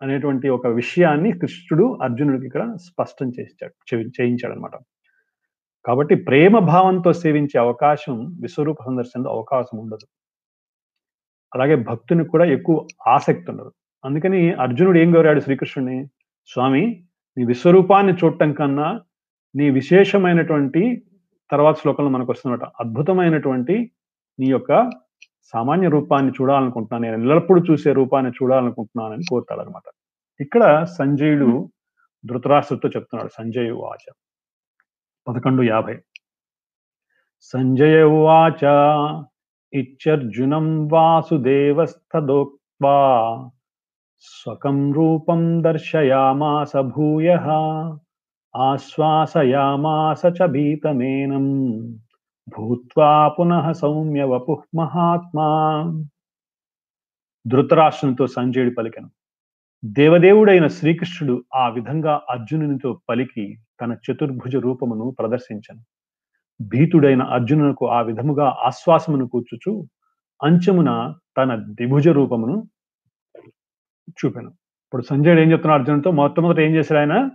[0.00, 3.74] అనేటువంటి ఒక విషయాన్ని కృష్ణుడు అర్జునుడికి ఇక్కడ స్పష్టం చేశాడు
[4.16, 4.76] చేయించాడు అనమాట
[5.84, 10.06] కాబట్టి ప్రేమ భావంతో సేవించే అవకాశం విశ్వరూప సందర్శనలో అవకాశం ఉండదు.
[11.54, 13.72] అలాగే భక్తునికి కూడా ఎక్కువ ఆసక్తి ఉండదు.
[14.04, 16.06] అందుకని అర్జునుడు ఏం కోరాడు శ్రీకృష్ణుడిని?
[16.46, 16.82] స్వామి
[17.38, 19.00] నీ విశ్వరూపాన్ని చూడటం కన్నా
[19.56, 21.02] నీ విశేషమైనటువంటి
[21.50, 23.92] తర్వాత శ్లోకంలో మనకు వస్తున్నట అద్భుతమైనటువంటి
[24.38, 24.90] నీ యొక్క
[25.52, 27.02] సామాన్య రూపాన్ని చూడాలనుకుంటున్నాను.
[27.04, 29.82] నేను ఎల్లప్పుడూ చూసే రూపాన్ని చూడాలనుకుంటున్నానని కోరుతాడు అనమాట
[30.40, 31.70] ఇక్కడ సంజయుడు
[32.26, 34.04] ధృతరాష్ట్రతో చెప్తున్నాడు సంజయ్ వాచ
[35.28, 35.96] పదకొండు యాభై.
[37.42, 38.62] సంజయ ఉవాచ
[39.74, 42.96] ఇచ్చర్జునం వాసుదేవస్థదోక్వా
[44.20, 47.36] స్వకం రూపం దర్శయామాస భూయ
[48.54, 51.66] ఆశ్వాసయామాస చ భీతమేనం
[52.48, 55.84] భూత్వా పునః సౌమ్య వపుః మహాత్మా.
[57.46, 59.10] ధృతరాష్ట్రంతో సంజయుడు పలికెను.
[59.84, 65.80] దేవదేవుడైన శ్రీకృష్ణుడు ఆ విధంగా అర్జునునితో పలికి తన చతుర్భుజ రూపమును ప్రదర్శించను.
[66.60, 69.88] భీతుడైన అర్జునునకు ఆ విధముగా ఆశ్వాసమును కూర్చుచు
[70.42, 72.68] అంచమున తన దిభుజ రూపమును
[74.08, 74.48] చూపాను.
[74.84, 76.10] ఇప్పుడు సంజయుడు ఏం చెప్తున్నాడు అర్జునుడితో?
[76.10, 77.30] మొట్టమొదట ఏం చేశాడు ఆయన?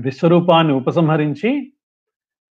[0.00, 1.72] విశ్వరూపాన్ని ఉపసంహరించి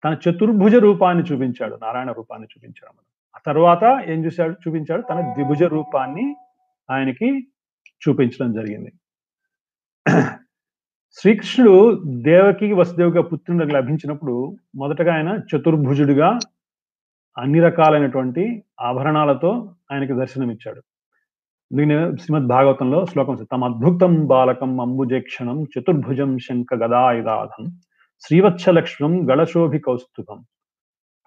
[0.04, 3.02] తన చతుర్భుజ రూపాన్ని చూపించాడు నారాయణ రూపాన్ని చూపించాడు
[3.38, 4.54] ఆ తర్వాత ఏం చూశాడు?
[4.54, 6.36] చూపించాడు తన ద్విభుజ రూపాన్ని
[6.90, 7.48] ఆయనకి
[8.04, 8.92] చూపించడం జరిగింది.
[11.18, 16.40] శ్రీకృష్ణుడు దేవకి వసుదేవుగా పుత్రునికి లభించినప్పుడు మొదటగా ఆయన చతుర్భుజుడిగా
[17.38, 20.82] అన్ని రకాలైనటువంటి ఆభరణాలతో ఆయనకి దర్శనమిచ్చాడు.
[21.74, 27.64] దీని శ్రీమద్ భాగవతంలో శ్లోకం తమ అద్భుతం బాలకం అంబుజేక్షణం చతుర్భుజం శంఖ గదాయుధాధం
[28.22, 30.46] శ్రీవత్సలక్ష్మం గళశోభి కౌస్తుభం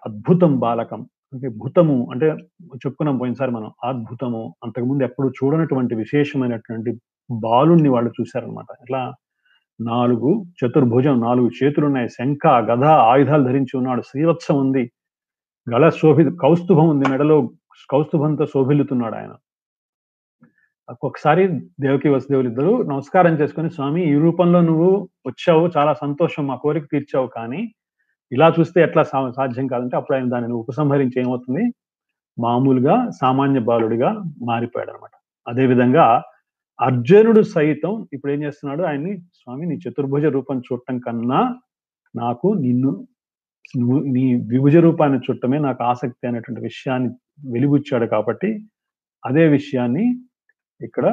[0.05, 1.01] అద్భుతం బాలకం.
[1.33, 2.27] అంటే భూతము అంటే
[2.75, 4.55] చెప్పుకున్నాం పోయినసారి మనం అద్భుతము.
[4.63, 6.93] అంతకుముందు ఎప్పుడు చూడనటువంటి విశేషమైనటువంటి
[7.31, 9.13] బాలుణ్ణి వాళ్ళు చూశారనమాట ఇట్లా
[9.81, 14.01] నాలుగు చతుర్భుజం నాలుగు చేతులు ఉన్నాయి శంఖ గధ ఆయుధాలు ధరించి ఉన్నాడు.
[14.01, 14.91] శ్రీవత్సం ఉంది.
[15.73, 17.09] గళ శోభి కౌస్తుభం ఉంది.
[17.09, 17.51] మెడలో
[17.89, 19.35] కౌస్తుభంతో శోభిల్లుతున్నాడు ఆయన.
[20.89, 21.47] ఒక్కొక్కసారి
[21.79, 25.69] దేవకి వసుదేవులు ఇద్దరు నమస్కారం చేసుకుని స్వామి ఈ రూపంలో నువ్వు వచ్చావు.
[25.77, 26.47] చాలా సంతోషం.
[26.47, 27.73] మా కోరిక తీర్చావు కానీ
[28.31, 31.73] ఇలా చూస్తే ఎట్లా సా- సాధ్యం కాదంటే అప్పుడు ఆయన దానిని ఉపసంహరించి ఏమవుతుంది?
[32.39, 35.09] మామూలుగా సామాన్య బాలుడిగా మారిపోయాడు అనమాట
[35.47, 36.23] అదేవిధంగా
[36.79, 38.83] అర్జునుడు సైతం ఇప్పుడు ఏం చేస్తున్నాడు?
[38.83, 41.39] ఆయన్ని స్వామి నీ చతుర్భుజ రూపం చూడటం కన్నా
[42.15, 42.91] నాకు నిన్ను
[43.75, 47.09] నువ్వు నీ విభుజ రూపాన్ని చూడటమే నాకు ఆసక్తి అనేటువంటి విషయాన్ని
[47.53, 48.49] వెలిగుచ్చాడు కాబట్టి
[49.23, 50.05] అదే విషయాన్ని
[50.81, 51.05] ఇక్కడ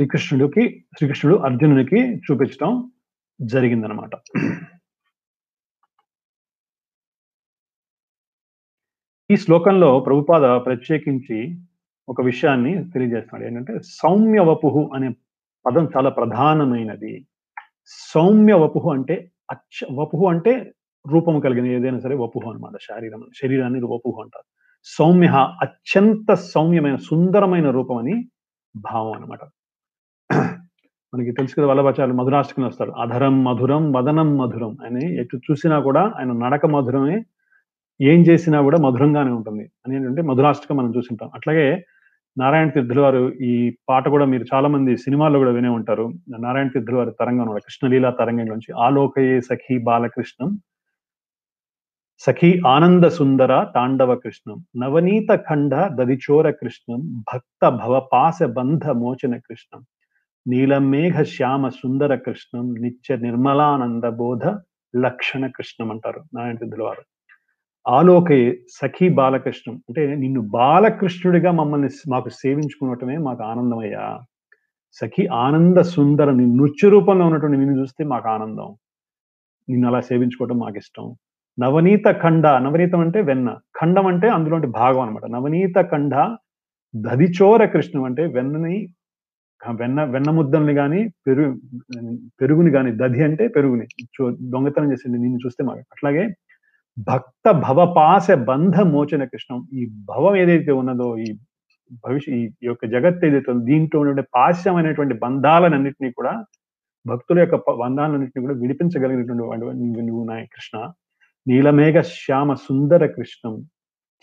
[0.00, 0.62] శ్రీకృష్ణుడికి
[0.96, 2.72] శ్రీకృష్ణుడు అర్జునునికి చూపించడం
[3.40, 4.14] జరిగిందనమాట
[9.30, 11.58] ఈ శ్లోకంలో ప్రభుపాద ప్రత్యేకించి
[12.08, 13.44] ఒక విషయాన్ని తెలియజేస్తున్నాడు.
[13.48, 15.08] ఏంటంటే సౌమ్య వపుహు అనే
[15.66, 17.26] పదం చాలా ప్రధానమైనది.
[18.14, 20.72] సౌమ్య వపుహు అంటే అచ్చ వపుహు అంటే
[21.04, 24.46] రూపము కలిగిన ఏదైనా సరే వపుహు అనమాట శరీరం శరీరాన్ని వపుహు అంటారు.
[24.84, 25.28] సౌమ్య
[25.62, 28.16] అత్యంత సౌమ్యమైన సుందరమైన రూపం అని
[28.76, 29.42] భావం అనమాట
[31.14, 32.90] మనకి తెలుసు కదా వల్లభాచార్యులు మధురాష్టకం వస్తారు.
[32.90, 37.16] అధరం మధురం వదనం మధురం అని ఎటు చూసినా కూడా ఆయన నడక మధురమే
[38.00, 39.70] ఏం చేసినా కూడా మధురంగానే ఉంటుంది.
[39.86, 41.30] అని ఏంటంటే మధురాష్టకం మనం చూసింటాం.
[41.34, 41.84] అట్లాగే
[42.38, 46.12] నారాయణ తీర్థుల వారు ఈ పాట కూడా మీరు చాలా మంది సినిమాల్లో కూడా వినే ఉంటారు.
[46.38, 50.58] నారాయణ తీర్థుల వారి తరంగం కూడా కృష్ణలీలా తరంగం నుంచి ఆలోకయే సఖీ బాలకృష్ణం
[52.18, 59.84] సఖీ ఆనంద సుందర తాండవ కృష్ణం నవనీత ఖండ దదిచోర కృష్ణం భక్త భవపాస బంధ మోచన కృష్ణం
[60.46, 64.46] నీలమేఘ శ్యామ సుందర కృష్ణం నిత్య నిర్మలానంద బోధ
[64.96, 67.02] లక్షణ కృష్ణం అంటారు నారాయణ తీర్థుల వారు.
[67.86, 68.38] ఆలోకే
[68.80, 69.74] సఖీ బాలకృష్ణం.
[69.88, 74.06] అంటే నిన్ను బాలకృష్ణుడిగా మమ్మల్ని మాకు సేవించుకున్నటమే మాకు ఆనందమయ్యా.
[75.00, 78.68] సఖి ఆనంద సుందర నృత్య రూపంలో ఉన్నటువంటి నిన్ను చూస్తే మాకు ఆనందం.
[79.68, 81.06] నిన్ను అలా సేవించుకోవటం మాకు ఇష్టం.
[81.58, 83.48] నవనీత ఖండ నవనీతం అంటే వెన్న.
[83.80, 86.14] ఖండం అంటే అందులోంటి భాగం అనమాట నవనీత ఖండ
[86.94, 88.76] దధిచోర కృష్ణం అంటే వెన్నని
[89.72, 91.50] వెన్న వెన్న ముద్దల్ని కానీ పెరుగు
[92.40, 93.86] పెరుగుని కానీ దధి అంటే పెరుగుని.
[94.52, 95.80] దొంగతనం చేసింది నిన్ను చూస్తే మాకు.
[95.80, 96.24] అట్లాగే
[96.98, 99.68] భక్త భవపాస బంధ మోచన కృష్ణం.
[99.72, 101.38] ఈ భవం ఏదైతే ఉన్నదో ఈ
[102.06, 106.44] భవిష్య ఈ యొక్క జగత్ ఏదైతే ఉందో దీంట్లో ఉండే పాశ్యమైనటువంటి బంధాలన్నింటినీ కూడా
[107.06, 110.92] భక్తుల యొక్క బంధాలన్నింటినీ కూడా విడిపించగలిగినటువంటి నువ్వు నువ్వు నా కృష్ణ.
[111.48, 113.60] నీలమేఘ శ్యామ సుందర కృష్ణం.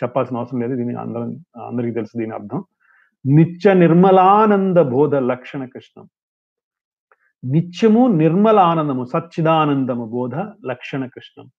[0.04, 2.64] చెప్పాల్సిన అవసరం లేదు దీని అందరం అందరికీ తెలుసు దీని అర్థం.
[3.26, 6.10] నిత్య నిర్మలానంద బోధ లక్షణ కృష్ణం.
[7.44, 11.52] నిత్యము నిర్మల ఆనందము సచ్చిదానందము బోధ లక్షణ కృష్ణం.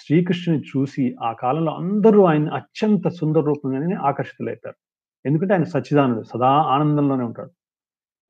[0.00, 4.78] శ్రీకృష్ణుని చూసి ఆ కాలంలో అందరూ ఆయన అత్యంత సుందర రూపంగానే ఆకర్షితులైతారు
[5.24, 7.52] ఎందుకంటే ఆయన సచ్చిదానుడు సదా ఆనందంలోనే ఉంటాడు.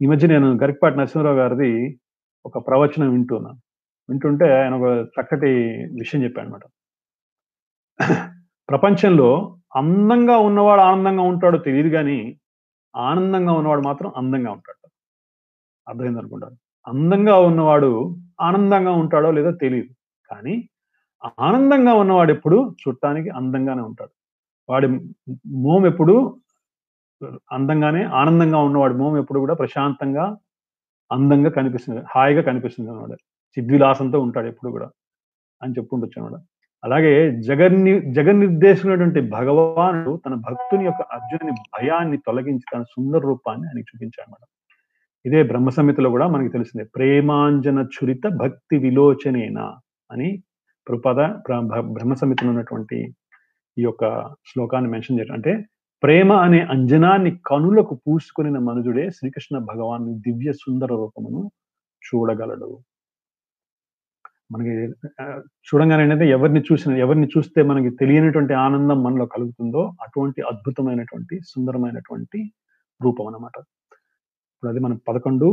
[0.00, 1.70] ఈ మధ్య నేను గరికపాటి నరసింహరావు గారిది
[2.44, 3.58] ఒక ప్రవచనం వింటున్నాను
[4.08, 5.50] వింటుంటే ఆయన ఒక చక్కటి
[6.00, 6.64] విషయం చెప్పాడు అనమాట
[8.68, 9.28] ప్రపంచంలో
[9.80, 12.18] అందంగా ఉన్నవాడు ఆనందంగా ఉంటాడో తెలియదు కానీ
[12.94, 14.78] ఆనందంగా ఉన్నవాడు మాత్రం అందంగా ఉంటాడు.
[15.86, 16.56] అర్థమైంది అనుకుంటాడు
[16.86, 17.90] అందంగా ఉన్నవాడు
[18.40, 19.90] ఆనందంగా ఉంటాడో లేదో తెలియదు
[20.28, 20.54] కానీ
[21.24, 24.12] ఆనందంగా ఉన్నవాడు ఎప్పుడు చూడటానికి అందంగానే ఉంటాడు.
[24.68, 24.86] వాడి
[25.64, 26.14] మోం ఎప్పుడు
[27.52, 30.36] అందంగానే ఆనందంగా ఉన్నవాడి మోం ఎప్పుడు కూడా ప్రశాంతంగా
[31.10, 32.00] అందంగా కనిపిస్తుంది.
[32.10, 33.14] హాయిగా కనిపిస్తుంది అనమాట
[33.56, 34.88] సిద్ధివిలాసంతో ఉంటాడు ఎప్పుడు కూడా
[35.62, 36.40] అని చెప్పుకుంటొచ్చు అనమాట
[36.84, 44.24] అలాగే జగన్ని జగన్నిర్దేశమైనటువంటి భగవానుడు తన భక్తుని యొక్క అర్జునుని భయాన్ని తొలగించి తన సుందర రూపాన్ని ఆయనకి చూపించాడు
[44.26, 44.44] అనమాట
[45.24, 46.84] ఇదే బ్రహ్మ సంహితలో కూడా మనకి తెలిసిందే.
[46.96, 49.66] ప్రేమాంజన చురిత భక్తి విలోచనేనా
[50.10, 50.42] అని
[50.90, 51.20] ప్రపద
[51.94, 52.98] బ్రహ్మ సమితిలో ఉన్నటువంటి
[53.78, 54.04] ఈ యొక్క
[54.46, 55.34] శ్లోకాన్ని మెన్షన్ చేయడం.
[55.34, 55.52] అంటే
[56.02, 61.40] ప్రేమ అనే అంజనాన్ని కనులకు పూసుకుని మనుజుడే శ్రీకృష్ణ భగవాన్ దివ్య సుందర రూపమును
[62.02, 62.70] చూడగలడు.
[64.52, 64.74] మనకి
[65.68, 72.40] చూడంగానే ఏంటంటే ఎవరిని చూసిన ఎవరిని చూస్తే మనకి తెలియనటువంటి ఆనందం మనలో కలుగుతుందో అటువంటి అద్భుతమైనటువంటి సుందరమైనటువంటి
[73.00, 73.56] రూపం అన్నమాట.
[74.54, 75.48] ఇప్పుడు అది మనం పదకొండు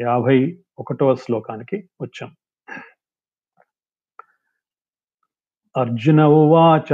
[0.00, 0.38] యాభై
[0.78, 2.30] ఒకటవ శ్లోకానికి వచ్చాం.
[5.76, 6.90] అర్జున ఉవాచ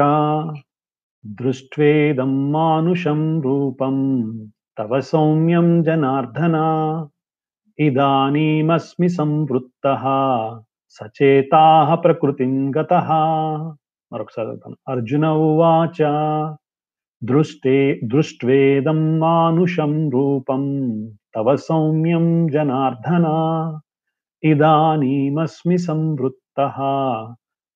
[1.27, 3.97] దృష్ట్వేదం మానుషం రూపం
[4.79, 6.57] తవ సౌమ్యం జనార్దన
[7.79, 9.87] ఇదానీమస్మి సంవృత్త
[10.91, 12.95] సచేతా ప్రకృతిం గత.
[14.13, 16.01] మరొకసారి అర్జున ఉవాచ
[17.25, 20.65] దృష్టే దృష్ట్వేదం మానుషం రూపం
[21.35, 23.27] తవ సౌమ్యం జనార్దన
[24.45, 26.59] ఇదానీమస్మి సంవృత్త.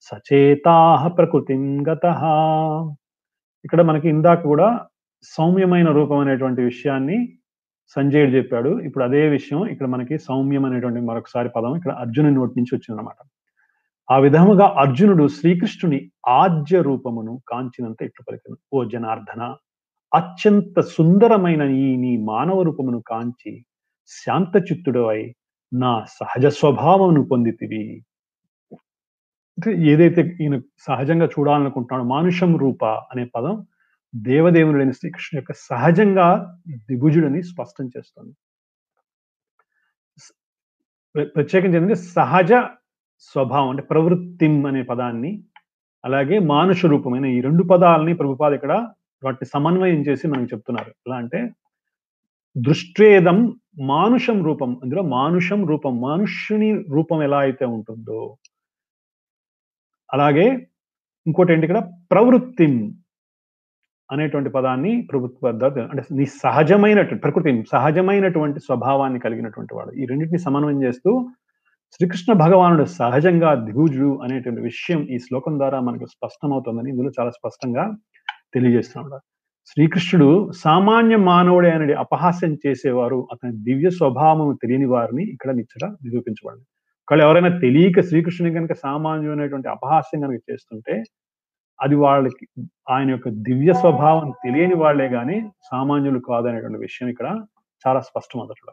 [0.09, 0.75] సచేతా
[1.19, 2.05] ప్రకృతిం గత.
[3.65, 4.69] ఇక్కడ మనకి ఇందాక కూడా
[5.37, 7.19] సౌమ్యమైన రూపం అనేటువంటి విషయాన్ని
[7.97, 8.71] సంజయుడు చెప్పాడు.
[8.87, 13.19] ఇప్పుడు అదే విషయం ఇక్కడ మనకి సౌమ్యం అనేటువంటి మరొకసారి పదం ఇక్కడ అర్జునుని నోటి నుంచి వచ్చిందనమాట
[14.09, 19.43] ఆ విధముగా అర్జునుడు శ్రీకృష్ణుని ఆద్య రూపమును కాంచినంత ఇట్లు పలికను ఓ జనార్దన
[20.13, 23.53] అత్యంత సుందరమైన ఈ నీ మానవ రూపమును కాంచి
[24.11, 25.21] శాంతచిత్తుడవై
[25.73, 27.85] నా సహజ స్వభావమును పొందితివి.
[29.57, 33.67] అంటే ఏదైతే ఈయన సహజంగా చూడాలనుకుంటున్నాడో మానుషం రూప అనే పదం
[34.15, 38.33] దేవదేవునుడైన శ్రీకృష్ణ యొక్క సహజంగా దిభుజుడని స్పష్టం చేస్తుంది.
[41.15, 42.53] ప్ర- ప్రత్యేకించి ఏంటంటే సహజ
[43.21, 45.45] స్వభావం అంటే ప్రవృత్తిం అనే పదాన్ని
[46.05, 48.89] అలాగే మానుష రూపమైన ఈ రెండు పదాలని ప్రభుపాద ఇక్కడ
[49.25, 50.91] వాటిని సమన్వయం చేసి మనకు చెప్తున్నారు.
[51.07, 51.51] ఎలా అంటే
[52.59, 58.37] దృష్టేదం మానుషం రూపం అందులో మానుషం రూపం మనుష్యుని రూపం ఎలా అయితే ఉంటుందో
[60.13, 60.47] అలాగే
[61.27, 61.81] ఇంకోటి ఏంటి ఇక్కడ?
[62.13, 62.75] ప్రవృత్తిం
[64.11, 69.91] అనేటువంటి పదాన్ని ప్రభుత్వ అంటే నీ సహజమైనటువంటి ప్రకృతి సహజమైనటువంటి స్వభావాన్ని కలిగినటువంటి వాడు.
[70.01, 71.13] ఈ రెండింటిని సమన్వయం చేస్తూ
[71.93, 77.85] శ్రీకృష్ణ భగవానుడు సహజంగా దిగుజుడు అనేటువంటి విషయం ఈ శ్లోకం ద్వారా మనకు స్పష్టమవుతుందని ఇందులో చాలా స్పష్టంగా
[78.55, 79.19] తెలియజేస్తున్నాడు
[79.71, 80.29] శ్రీకృష్ణుడు
[80.65, 86.67] సామాన్య మానవుడే అనేది అపహాస్యం చేసేవారు అతని దివ్య స్వభావము తెలియని వారిని ఇక్కడ నిచ్చట నిరూపించబడింది.
[87.09, 90.95] ఒకవేళ ఎవరైనా తెలియక శ్రీకృష్ణుని కనుక సామాన్యమైనటువంటి అపహాస్యం కనుక చేస్తుంటే
[91.79, 92.45] అది వాళ్ళకి
[92.91, 95.37] ఆయన యొక్క దివ్య స్వభావం తెలియని వాళ్ళే గాని
[95.71, 97.29] సామాన్యులు కాదనేటువంటి విషయం ఇక్కడ
[97.85, 98.73] చాలా స్పష్టం అదట్లో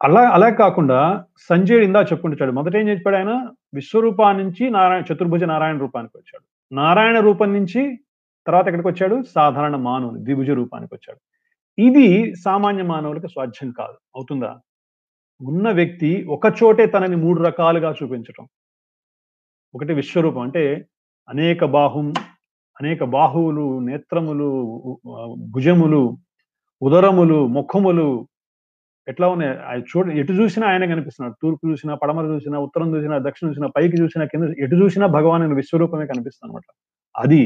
[0.00, 0.98] అలా అలా కాకుండా
[1.50, 3.32] సంజయుడు ఇందా చెప్పుకుంటాడు మొదట ఏం చెప్పాడు ఆయన?
[3.74, 6.44] విశ్వరూపా నుంచి నారాయణ చతుర్భుజ నారాయణ రూపానికి వచ్చాడు.
[6.72, 7.82] నారాయణ రూపం నుంచి
[8.46, 9.22] తర్వాత ఎక్కడికి వచ్చాడు?
[9.34, 11.20] సాధారణ మానవుని ద్విభుజ రూపానికి వచ్చాడు.
[11.78, 12.06] ఇది
[12.44, 13.96] సామాన్య మానవులకు స్వాధ్యం కాదు.
[14.16, 14.50] అవుతుందా?
[15.40, 18.44] ఉన్న వ్యక్తి ఒక చోటే తనని మూడు రకాలుగా చూపించటం.
[19.74, 20.64] ఒకటి విశ్వరూపం అంటే
[21.28, 22.12] అనేక బాహుం
[22.80, 24.48] అనేక బాహువులు నేత్రములు
[25.50, 26.02] భుజములు
[26.82, 28.06] ఉదరములు ముఖములు
[29.08, 29.82] ఎట్లా ఉన్నాయి?
[29.90, 31.34] చూడ ఎటు చూసినా ఆయన కనిపిస్తున్నాడు.
[31.42, 36.06] తూర్పు చూసినా పడమర చూసినా ఉత్తరం చూసినా దక్షిణం చూసినా పైకి చూసినా కింద ఎటు చూసినా భగవాన్ విశ్వరూపమే
[36.06, 36.66] కనిపిస్తుంది అనమాట
[37.16, 37.42] అది.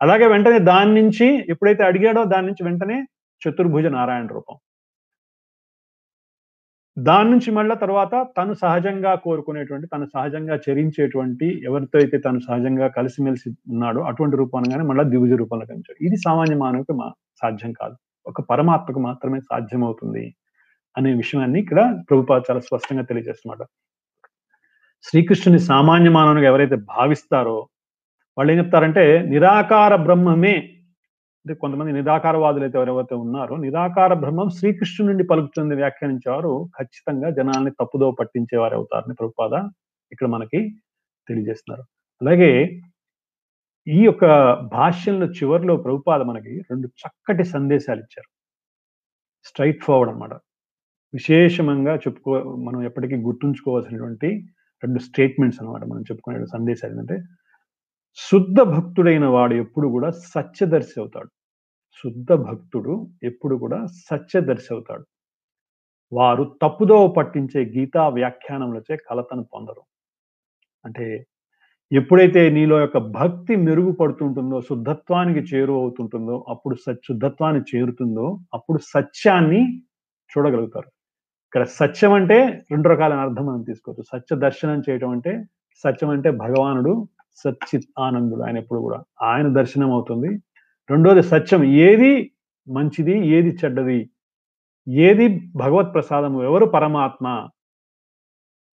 [0.00, 2.98] అలాగే వెంటనే దాని నుంచి ఎప్పుడైతే అడిగాడో దాని నుంచి వెంటనే
[3.42, 4.56] చతుర్భుజ నారాయణ రూపం.
[6.96, 13.48] దాని నుంచి మళ్ళా తర్వాత తను సహజంగా కోరుకునేటువంటి తను సహజంగా చరించేటువంటి ఎవరితో అయితే తను సహజంగా కలిసిమెలిసి
[13.74, 17.06] ఉన్నాడో అటువంటి రూపంగానే మళ్ళీ ద్విభుజ రూపంలో కనిపించాడు ఇది సామాన్య మానవుకి మా
[17.42, 17.96] సాధ్యం కాదు.
[18.26, 20.24] ఒక పరమాత్మకు మాత్రమే సాధ్యమవుతుంది
[20.96, 23.62] అనే విషయాన్ని ఇక్కడ ప్రభుపాద చాలా స్పష్టంగా తెలియజేస్తున్నమాట
[25.04, 27.56] శ్రీకృష్ణుని సామాన్య మానవునిగా ఎవరైతే భావిస్తారో
[28.36, 30.54] వాళ్ళు ఏం చెప్తారంటే నిరాకార బ్రహ్మమే
[31.46, 38.10] అంటే కొంతమంది నిరాకారవాదులు అయితే ఎవరెవరైతే ఉన్నారో నిరాకార బ్రహ్మం శ్రీకృష్ణు నుండి పలుకుతుంది వ్యాఖ్యానించేవారు ఖచ్చితంగా జనాల్ని తప్పుదో
[38.10, 39.54] పట్టించేవారు అవుతారని ప్రభుపాద
[40.12, 40.60] ఇక్కడ మనకి
[41.28, 41.84] తెలియజేస్తున్నారు.
[42.20, 42.80] అలాగే
[43.86, 44.24] ఈ యొక్క
[44.72, 48.28] భాష్యంలో చివరిలో ప్రభుపాద మనకి రెండు చక్కటి సందేశాలు ఇచ్చారు.
[49.46, 50.34] స్ట్రైట్ ఫార్వర్డ్ అనమాట
[51.14, 54.28] విశేషంగా చెప్పుకో మనం ఎప్పటికీ గుర్తుంచుకోవాల్సినటువంటి
[54.82, 57.16] రెండు స్టేట్మెంట్స్ అనమాట మనం చెప్పుకునే సందేశాలు ఏంటంటే
[58.16, 61.30] శుద్ధ భక్తుడైన వాడు ఎప్పుడు కూడా సత్యదర్శి అవుతాడు.
[61.96, 65.04] శుద్ధ భక్తుడు ఎప్పుడు కూడా సత్యదర్శి అవుతాడు.
[66.12, 69.82] వారు తప్పుదో పట్టించే గీతా వ్యాఖ్యానములచే కలతను పొందరు.
[70.84, 71.26] అంటే
[71.92, 79.82] ఎప్పుడైతే నీలో యొక్క భక్తి మెరుగుపడుతుంటుందో శుద్ధత్వానికి చేరువ అవుతుంటుందో అప్పుడు శుద్ధత్వాన్ని చేరుతుందో అప్పుడు సత్యాన్ని
[80.32, 80.86] చూడగలుగుతారు.
[81.46, 84.02] ఇక్కడ సత్యం అంటే రెండు రకాలైన అర్థం మనం తీసుకోవచ్చు.
[84.02, 85.44] సత్య దర్శనం చేయటం అంటే
[85.76, 88.42] సత్యం అంటే భగవానుడు సచ్చిత్ ఆనందుడు.
[88.42, 89.04] ఆయన ఎప్పుడు కూడా.
[89.22, 90.30] ఆయన దర్శనం అవుతుంది
[90.90, 91.64] రెండోది సత్యం.
[91.64, 92.32] ఏది
[92.68, 94.10] మంచిది ఏది చెడ్డది
[94.88, 97.48] ఏది భగవత్ ప్రసాదము ఎవరు పరమాత్మ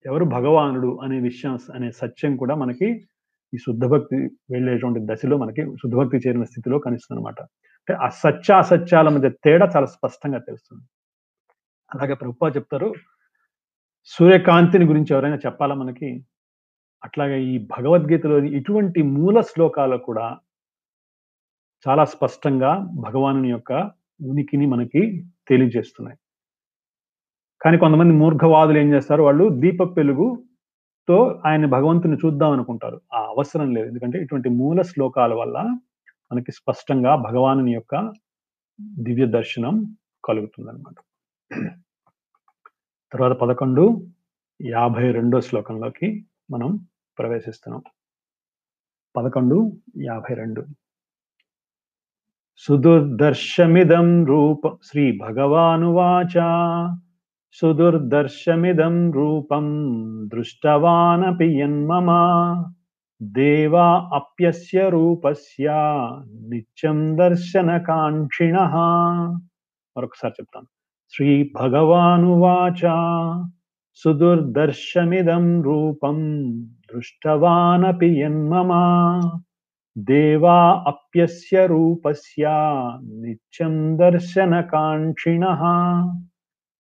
[0.06, 2.88] ఎవరు భగవానుడు అనే విషయం అనే సత్యం కూడా మనకి
[3.54, 4.16] ఈ శుద్ధభక్తి
[4.50, 9.86] వెళ్ళేటువంటి దశలో మనకి శుద్ధభక్తి చేరిన స్థితిలో కనిపిస్తుంది అనమాట అంటే ఆ సత్య అసత్యాల మధ్య తేడా చాలా
[9.86, 10.84] స్పష్టంగా తెలుస్తుంది.
[11.94, 12.94] అలాగే ప్రభుత్వ చెప్తారు
[14.06, 16.24] సూర్యకాంతిని గురించి ఎవరైనా చెప్పాలా మనకి?
[17.04, 20.38] అట్లాగే ఈ భగవద్గీతలోని ఇటువంటి మూల శ్లోకాలు కూడా
[21.88, 23.90] చాలా స్పష్టంగా భగవాను యొక్క
[24.26, 26.18] ఉనికిని మనకి తెలియజేస్తున్నాయి.
[27.62, 29.22] కానీ కొంతమంది మూర్ఘవాదులు ఏం చేస్తారు?
[29.22, 33.00] వాళ్ళు దీప పెలుగుతో ఆయన భగవంతుని చూద్దాం అనుకుంటారు.
[33.14, 33.88] ఆ అవసరం లేదు.
[33.88, 35.58] ఎందుకంటే ఇటువంటి మూల శ్లోకాల వల్ల
[36.32, 38.12] మనకి స్పష్టంగా భగవానుని యొక్క
[38.80, 40.94] దివ్య దర్శనం కలుగుతుందన్నమాట.
[43.12, 44.06] తర్వాత పదకొండు
[44.62, 46.86] యాభై రెండో శ్లోకంలోకి మనం
[47.20, 47.82] ప్రవేశిస్తున్నాం
[49.16, 50.64] పదకొండు యాభై రెండు.
[52.56, 56.40] సుదుర్దర్శమిదం రూప శ్రీ భగవానువాచ
[57.52, 59.64] సుదుర్దర్శమిదం రూపం
[60.28, 62.10] దృష్టవానపి యన్మమ
[63.22, 65.68] దేవా అప్యస్య రూపస్య
[66.48, 68.56] నిత్యం దర్శనకాంక్షిణ.
[69.96, 70.66] మరొకసారి చెప్తాను.
[71.10, 72.80] శ్రీ భగవానువాచ
[73.94, 76.42] సుదుర్దర్శమిదం రూపం
[76.90, 78.70] దృష్టవానపి యన్మమ
[79.96, 82.44] దేవా అప్యస్య రూపస్య
[83.22, 85.44] నిత్యం దర్శనకాంక్షిణ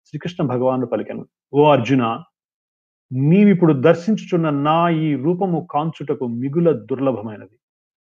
[0.07, 2.05] శ్రీకృష్ణ భగవానుడు పలికెను ఓ అర్జున
[3.11, 7.57] నీవిప్పుడు దర్శించుచున్న నా ఈ రూపము కాంచుటకు మిగుల దుర్లభమైనది.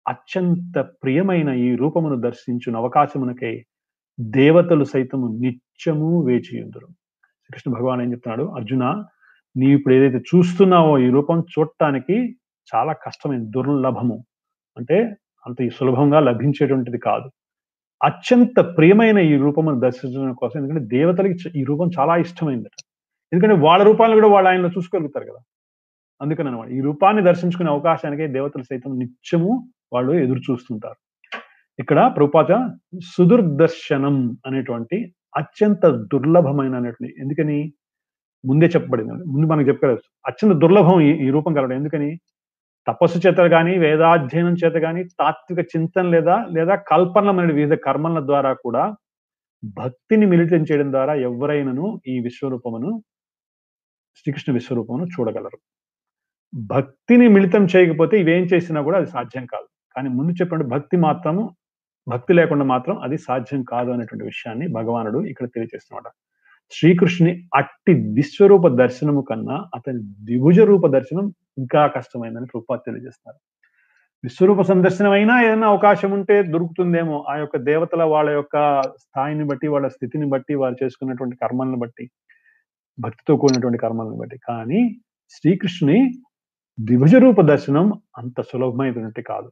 [0.05, 3.53] అత్యంత ప్రియమైన ఈ రూపమును దర్శించున అవకాశమునకై
[4.19, 6.87] దేవతలు సైతము నిత్యము వేచియుందురు
[7.43, 8.45] శ్రీకృష్ణ భగవాన్ ఏం చెప్తున్నాడు?
[8.57, 8.83] అర్జున
[9.57, 12.39] నీవు ఇప్పుడు ఏదైతే చూస్తున్నావో ఈ రూపం చూడటానికి
[12.75, 14.25] చాలా కష్టమైన దుర్లభము.
[14.77, 15.15] అంటే
[15.47, 17.31] అంత సులభంగా లభించేటువంటిది కాదు.
[18.03, 22.83] అత్యంత ప్రియమైన ఈ రూపమును దర్శించడం కోసం ఎందుకంటే దేవతలకి ఈ రూపం చాలా ఇష్టమైందట.
[23.33, 25.39] ఎందుకంటే వాళ్ళ రూపాలను కూడా వాళ్ళు ఆయనలో చూసుకోగలుగుతారు కదా.
[26.21, 30.95] అందుకని అనమాట ఈ రూపాన్ని దర్శించుకునే అవకాశానికి దేవతలు సైతం నిత్యము వాళ్ళు ఎదురు చూస్తుంటారు.
[31.79, 37.73] ఇక్కడ ప్రభుపాత సుదుర్దర్శనం అనేటువంటి అత్యంత దుర్లభమైన ఎందుకని?
[38.43, 39.23] ముందే చెప్పబడింది.
[39.25, 41.77] ముందు మనకు చెప్పలేదు అత్యంత దుర్లభం ఈ రూపం కలవడం.
[41.77, 42.09] ఎందుకని?
[42.87, 48.83] తపస్సు చేత కానీ వేదాధ్యయనం చేత కానీ తాత్విక చింతన లేదా లేదా కల్పనలమైన వివిధ కర్మల ద్వారా కూడా
[49.77, 52.91] భక్తిని మిళితం చేయడం ద్వారా ఎవరైనాను ఈ విశ్వరూపమును
[54.19, 55.59] శ్రీకృష్ణ విశ్వరూపమును చూడగలరు.
[56.53, 59.67] భక్తిని మిళితం చేయకపోతే ఇవేం చేసినా కూడా అది సాధ్యం కాదు.
[59.95, 61.43] కానీ ముందు చెప్పినట్టు భక్తి మాత్రము
[62.07, 66.07] భక్తి లేకుండా మాత్రం అది సాధ్యం కాదు అనేటువంటి విషయాన్ని భగవానుడు ఇక్కడ తెలియజేస్తున్నమాట
[66.71, 73.37] శ్రీకృష్ణుని అట్టి విశ్వరూప దర్శనము కన్నా అతని ద్విభుజ రూప దర్శనం ఇంకా కష్టమైందని కృపాత్ తెలియజేస్తారు.
[74.23, 79.87] విశ్వరూప సందర్శనం అయినా ఏదైనా అవకాశం ఉంటే దొరుకుతుందేమో ఆ యొక్క దేవతల వాళ్ళ యొక్క స్థాయిని బట్టి వాళ్ళ
[79.87, 82.09] స్థితిని బట్టి వారు చేసుకున్నటువంటి కర్మలను బట్టి
[82.99, 84.39] భక్తితో కూడినటువంటి కర్మలను బట్టి.
[84.49, 86.13] కానీ శ్రీకృష్ణుని
[86.79, 89.51] ద్విభుజ రూప దర్శనం అంత సులభమైనటువంటి కాదు.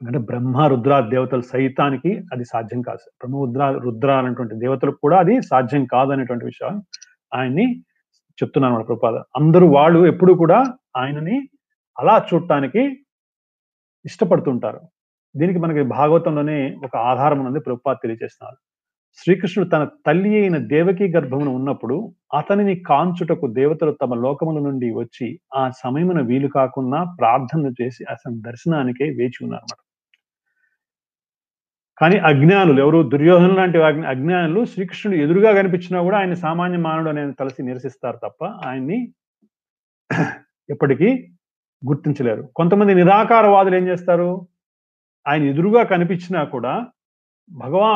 [0.00, 3.04] అంటే బ్రహ్మ రుద్ర దేవతలు సైతానికి అది సాధ్యం కాదు.
[3.20, 6.74] బ్రహ్మ రుద్ర రుద్ర అనేటువంటి దేవతలకు కూడా అది సాధ్యం కాదు అనేటువంటి విషయం
[7.32, 7.66] ఆయన్ని
[8.38, 10.58] చెప్తున్నాను మన కృపాద అందరూ వాళ్ళు ఎప్పుడు కూడా
[10.96, 11.36] ఆయనని
[11.96, 12.82] అలా చూడటానికి
[14.04, 14.80] ఇష్టపడుతుంటారు.
[15.34, 18.58] దీనికి మనకి భాగవతంలోనే ఒక ఆధారం అనేది ప్రభుపాద తెలియజేస్తున్నారు.
[19.16, 25.70] శ్రీకృష్ణుడు తన తల్లి అయిన దేవకీ గర్భమున ఉన్నప్పుడు అతనిని కాంచుటకు దేవతలు తమ లోకముల నుండి వచ్చి ఆ
[25.70, 29.80] సమయమున వీలు కాకుండా ప్రార్థనలు చేసి అతని దర్శనానికే వేచి ఉన్నారన్నమాట.
[31.98, 33.02] కానీ అజ్ఞానులు ఎవరు?
[33.02, 38.98] దుర్యోధన లాంటి అజ్ఞానులు శ్రీకృష్ణుడు ఎదురుగా కనిపించినా కూడా ఆయన సామాన్య మానవుడు అనేది తలసి నిరసిస్తారు తప్ప ఆయన్ని
[40.70, 41.08] ఎప్పటికీ
[41.82, 42.42] గుర్తించలేరు.
[42.56, 44.48] కొంతమంది నిరాకారవాదులు ఏం చేస్తారు?
[45.26, 46.74] ఆయన ఎదురుగా కనిపించినా కూడా
[47.50, 47.92] భగవా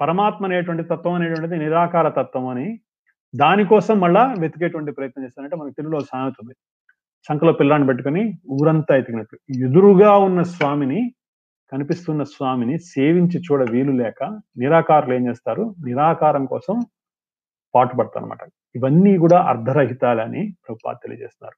[0.00, 2.66] పరమాత్మ అనేటువంటి తత్వం అనేటువంటిది నిరాకార తత్వం అని
[3.34, 6.54] దానికోసం మళ్ళా వెతికేటువంటి ప్రయత్నం చేస్తానంటే మనకి తెలుగులో సామెత ఉంది
[7.28, 8.22] సంకలో పిల్లాన్ని పెట్టుకొని
[8.56, 9.36] ఊరంతా ఎతికినట్టు.
[9.66, 11.00] ఎదురుగా ఉన్న స్వామిని
[11.72, 14.20] కనిపిస్తున్న స్వామిని సేవించి చూడ వీలు లేక
[14.56, 15.64] నిరాకారులు ఏం చేస్తారు?
[15.86, 16.76] నిరాకారం కోసం
[17.74, 18.42] పాటుపడతారు అనమాట
[18.74, 21.56] ఇవన్నీ కూడా అర్ధరహితాలని ప్రభుపాద్ తెలియజేస్తున్నారు.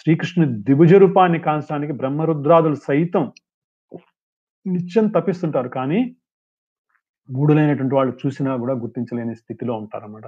[0.00, 3.24] శ్రీకృష్ణుని దిభుజ రూపాన్ని కాంచడానికి బ్రహ్మరుద్రాదులు సైతం
[4.66, 6.00] నిత్యం తప్పిస్తుంటారు కానీ
[7.28, 10.26] మూడులైనటువంటి వాళ్ళు చూసినా కూడా గుర్తించలేని స్థితిలో ఉంటారన్నమాట.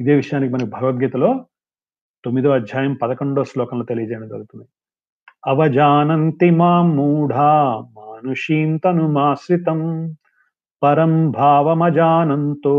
[0.00, 1.30] ఇదే విషయానికి మనకి భగవద్గీతలో
[2.24, 4.66] తొమ్మిదో అధ్యాయం పదకొండో శ్లోకంలో తెలియజేయడం జరుగుతుంది.
[5.46, 7.48] అవజానంతి మాం మూఢా
[7.96, 9.80] మానుషీం తనుమాశ్రితం
[10.82, 12.76] పరం భావమజానంతో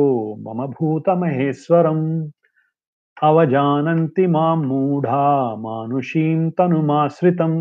[0.48, 2.00] మమ భూత మహేశ్వరం
[3.24, 5.22] అవజానంతి మాం మూఢా
[5.56, 7.54] మానుషీం తనుమాశ్రితం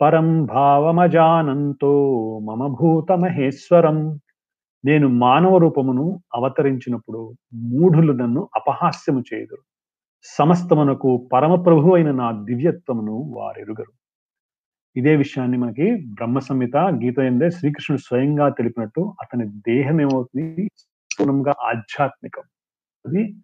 [0.00, 1.92] పరం భావమజానంతో
[2.48, 3.98] మమ భూత మహేశ్వరం
[4.84, 9.62] నేను మానవ రూపమును అవతరించినప్పుడు మూఢులు నన్ను అపహాస్యము చేయుదురు.
[10.24, 13.92] సమస్తమునకు పరమప్రభు అయిన నా దివ్యత్వమును వారెరుగరు.
[14.96, 20.70] ఇదే విషయాన్ని మనకి బ్రహ్మ సంహిత గీత ఎందే శ్రీకృష్ణుడు స్వయంగా తెలిపినట్టు అతని దేహం ఏమవుతుంది
[21.20, 22.42] పూర్ణంగా ఆధ్యాత్మికం.
[23.06, 23.34] అది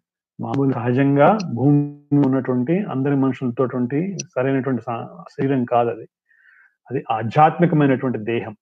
[0.41, 6.09] మామూలు సహజంగా భూమి ఉన్నటువంటి అందరి మనుషులతోటువంటి సరైనటువంటి సా- శరీరం కాదు అది
[6.91, 8.57] అది ఆధ్యాత్మికమైనటువంటి దేహం.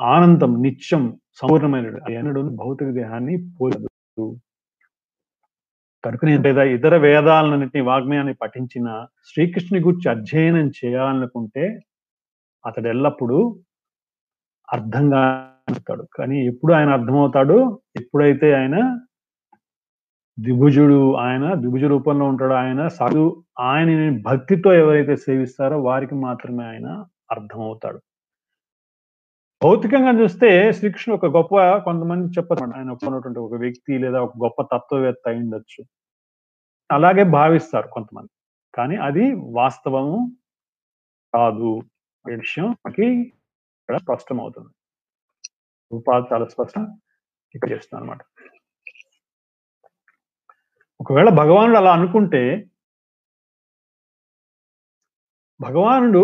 [0.00, 3.88] ఆనందం నిత్యం సంపూర్ణమైన ఎన్నడూ భౌతిక దేహాన్ని పోలదు.
[6.04, 11.80] కనుకనే లేదా ఇతర వేదాలన్నింటినీ వాగ్మయాన్ని పఠించిన శ్రీకృష్ణుని గురించి అధ్యయనం చేయాలనుకుంటే
[12.66, 13.60] అతడు ఎల్లప్పుడూ
[14.72, 18.76] అర్థంగా అవుతాడు కానీ ఎప్పుడు ఆయన అర్థమవుతాడు ఎప్పుడైతే ఆయన
[20.38, 26.88] ద్విభుజుడు ఆయన ద్విభుజ రూపంలో ఉంటాడు ఆయన సాధు ఆయన భక్తితో ఎవరైతే సేవిస్తారో వారికి మాత్రమే ఆయన
[27.30, 28.00] అర్థమవుతాడు.
[29.66, 30.48] భౌతికంగా చూస్తే
[30.78, 31.54] శ్రీకృష్ణుడు ఒక గొప్ప
[31.86, 35.80] కొంతమంది చెప్పరు ఆయన ఒప్పుకున్నటువంటి ఒక వ్యక్తి లేదా ఒక గొప్ప తత్వవేత్త అయిండొచ్చు
[36.90, 38.30] అలాగే భావిస్తారు కొంతమంది.
[38.74, 40.18] కానీ అది వాస్తవము
[41.34, 41.70] కాదు
[42.24, 43.06] అనే విషయం మనకి
[43.78, 44.70] ఇక్కడ స్పష్టం అవుతుంది
[45.90, 46.84] రూపాలు చాలా స్పష్టం
[47.54, 48.22] ఇక్కడ చేస్తున్నాను అనమాట
[51.00, 52.42] ఒకవేళ భగవానుడు అలా అనుకుంటే
[55.60, 56.22] భగవానుడు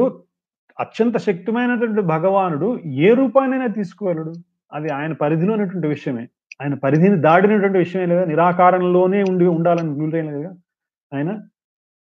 [0.80, 4.32] అత్యంత శక్తిమైనటువంటి భగవానుడు ఏ రూపాన్నైనా తీసుకువెళ్ళడు.
[4.72, 6.28] అది ఆయన పరిధిలో ఉన్నటువంటి విషయమే.
[6.62, 10.54] ఆయన పరిధిని దాడినటువంటి విషయమే లేదా నిరాకారంలోనే ఉండి ఉండాలని రూల్ లేదా
[11.14, 11.38] ఆయన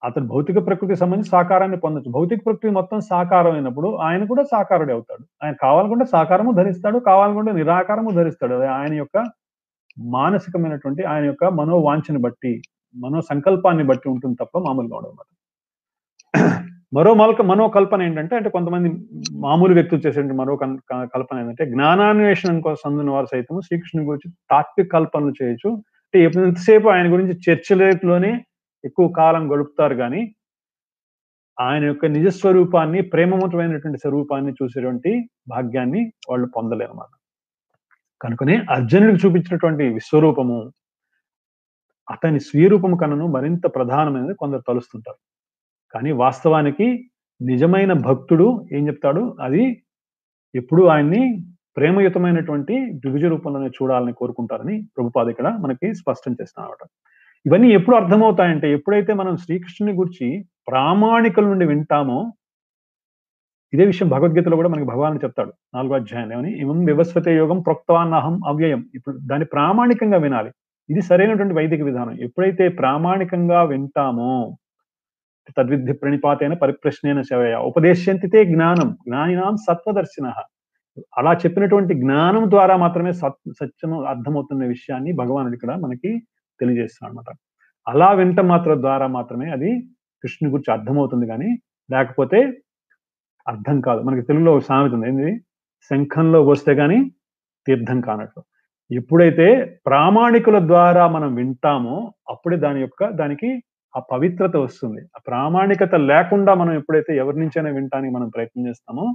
[0.04, 2.12] అతను భౌతిక ప్రకృతికి సంబంధించి సాకారాన్ని పొందొచ్చు.
[2.12, 5.26] భౌతిక ప్రకృతి మొత్తం సాకారం అయినప్పుడు ఆయన కూడా సాకారుడే అవుతాడు.
[5.44, 8.54] ఆయన కావాలనుకుంటే సాకారము ధరిస్తాడు కావాలనుకుంటే నిరాకారము ధరిస్తాడు.
[8.54, 9.26] అది ఆయన యొక్క
[10.00, 12.62] మానసికమైనటువంటి ఆయన యొక్క మనోవాంఛని బట్టి
[12.96, 15.14] మనో సంకల్పాన్ని బట్టి ఉంటుంది తప్ప మామూలుగా ఉండదు
[16.94, 18.90] మరో మలక మనో కల్పన ఏంటంటే అంటే కొంతమంది
[19.34, 20.56] మామూలు వ్యక్తులు చేసేటువంటి మరో
[21.16, 25.70] కల్పన ఏంటంటే జ్ఞానాన్వేషణ కోసం వారు సైతం శ్రీకృష్ణుని గురించి తాత్విక కల్పనలు చేయొచ్చు.
[26.06, 28.32] అంటే ఎంతసేపు ఆయన గురించి చర్చలేట్లోనే
[28.84, 30.22] ఎక్కువ కాలం గడుపుతారు కానీ
[31.58, 35.12] ఆయన యొక్క నిజ స్వరూపాన్ని ప్రేమవంతమైనటువంటి స్వరూపాన్ని చూసేటువంటి
[35.48, 37.14] భాగ్యాన్ని వాళ్ళు పొందలేరు అన్నమాట
[38.22, 40.60] కనుకనే అర్జునుడికి చూపించినటువంటి విశ్వరూపము
[42.08, 45.20] అతని స్వీరూపము కన్నను మరింత ప్రధానమైనది కొందరు తలుస్తుంటారు.
[45.94, 47.12] కానీ వాస్తవానికి
[47.42, 49.38] నిజమైన భక్తుడు ఏం చెప్తాడు?
[49.42, 49.84] అది
[50.56, 51.44] ఎప్పుడు ఆయన్ని
[51.78, 56.88] ప్రేమయుతమైనటువంటి ద్విభుజ రూపంలోనే చూడాలని కోరుకుంటారని ప్రభుపాద ఇక్కడ మనకి స్పష్టం చేస్తున్నమాట.
[57.46, 62.34] ఇవన్నీ ఎప్పుడు అర్థమవుతాయంటే ఎప్పుడైతే మనం శ్రీకృష్ణుని గురించి ప్రామాణికుల నుండి వింటామో
[63.74, 66.52] ఇదే విషయం భగవద్గీతలో కూడా మనకి భగవాన్ చెప్తాడు నాలుగో అధ్యాయం ఏమని?
[66.60, 68.86] ఇమం వివస్వతే యోగం ప్రోక్తవాన్నహం అవ్యయం.
[68.96, 70.52] ఇప్పుడు దాన్ని ప్రామాణికంగా వినాలి.
[70.90, 72.20] ఇది సరైనటువంటి వైదిక విధానం.
[72.22, 74.58] ఎప్పుడైతే ప్రామాణికంగా వింటామో
[75.58, 80.28] తద్విద్ధి ప్రణిపాతైన పరిప్రశ్నైన శవయ ఉపదేశ్యంతితే జ్ఞానం జ్ఞానినాం సత్వదర్శిన
[81.18, 86.12] అలా చెప్పినటువంటి జ్ఞానం ద్వారా మాత్రమే సత్ సత్యం అర్థమవుతున్న విషయాన్ని భగవానుడు ఇక్కడ మనకి
[86.60, 87.30] తెలియజేస్తున్నాడు అనమాట
[87.88, 89.70] అలా వింట మాత్రం ద్వారా మాత్రమే అది
[90.24, 91.50] కృష్ణుని గురించి అర్థమవుతుంది కానీ
[91.90, 92.40] లేకపోతే
[93.48, 94.02] అర్థం కాదు.
[94.04, 95.08] మనకి తెలుగులో ఒక సామెత ఉంది.
[95.08, 95.30] ఏంది?
[95.92, 97.00] శంఖంలో వస్తే కానీ
[97.68, 98.42] తీర్థం కానట్లు.
[98.92, 99.48] ఎప్పుడైతే
[99.86, 101.96] ప్రామాణికుల ద్వారా మనం వింటామో
[102.30, 103.50] అప్పుడే దాని యొక్క దానికి
[103.96, 105.02] ఆ పవిత్రత వస్తుంది.
[105.16, 109.06] ఆ ప్రామాణికత లేకుండా మనం ఎప్పుడైతే ఎవరి నుంచైనా వినటానికి మనం ప్రయత్నం చేస్తామో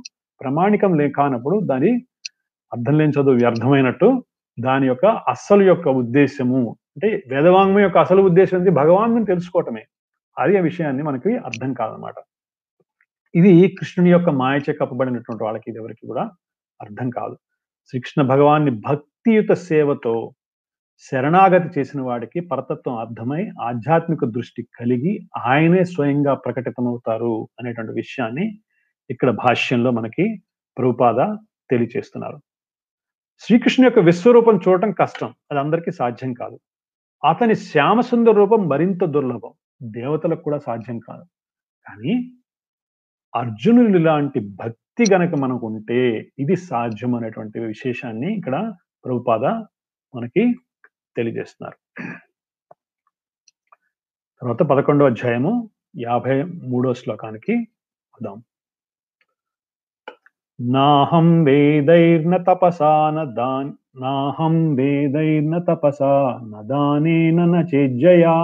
[0.41, 1.91] ప్రామాణికం లే కానప్పుడు దాని
[2.73, 4.09] అర్థం లేని చదువు వ్యర్థమైనట్టు
[4.59, 6.63] దాని యొక్క అసలు యొక్క ఉద్దేశము
[6.97, 8.71] అంటే వేదవాంగ్మం యొక్క అసలు ఉద్దేశం ఏంటి?
[8.71, 9.83] భగవాన్ తెలుసుకోవటమే.
[10.39, 12.15] అది ఆ విషయాన్ని మనకి అర్థం కాదనమాట
[13.35, 16.25] ఇది కృష్ణుని యొక్క మాయచే కప్పబడినటువంటి వాళ్ళకి ఇది ఎవరికి కూడా
[16.81, 17.37] అర్థం కాదు.
[17.89, 20.15] శ్రీకృష్ణ భగవాన్ని భక్తియుత సేవతో
[21.03, 28.61] శరణాగతి చేసిన వాడికి పరతత్వం అర్థమై ఆధ్యాత్మిక దృష్టి కలిగి ఆయనే స్వయంగా ప్రకటితమవుతారు అనేటువంటి విషయాన్ని
[29.11, 30.43] ఇక్కడ భాష్యంలో మనకి
[30.79, 31.37] ప్రభుపాద
[31.71, 32.39] తెలియచేస్తున్నారు.
[33.39, 36.59] శ్రీకృష్ణు యొక్క విశ్వరూపం చూడటం కష్టం అది అందరికీ సాధ్యం కాదు.
[37.25, 41.25] అతని శ్యామసుందర రూపం మరింత దుర్లభం దేవతలకు కూడా సాధ్యం కాదు.
[41.87, 42.15] కానీ
[43.35, 48.73] అర్జునుని లాంటి భక్తి గనక మనకు ఉంటే ఇది సాధ్యం అనేటువంటి విశేషాన్ని ఇక్కడ
[49.05, 49.45] ప్రభుపాద
[50.15, 50.55] మనకి
[51.17, 51.79] తెలియజేస్తున్నారు.
[54.43, 55.53] తర్వాత పదకొండో అధ్యాయము
[55.99, 57.55] యాభై మూడో శ్లోకానికి
[58.15, 58.37] వద్దాం.
[60.59, 66.13] నాహం వేదైర్న తపసా న దాన్ నాహం వేదైర్న తపసా
[66.53, 68.37] న దానేన న చేజ్జయా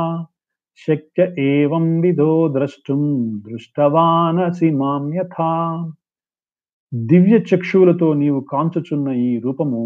[0.78, 3.02] శక్య ఏవం విధో ద్రష్టుం
[3.46, 5.50] దృష్టవానసి మాం యథా
[6.92, 9.82] దివ్య చక్షువులతో నీవు కాంచుచున్న ఈ రూపము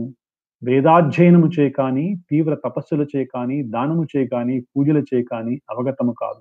[0.67, 6.41] వేదాధ్యయనము చే కాని తీవ్ర తపస్సులు చే కానీ దానము చే కాని పూజలు చే కాని అవగతము కాదు.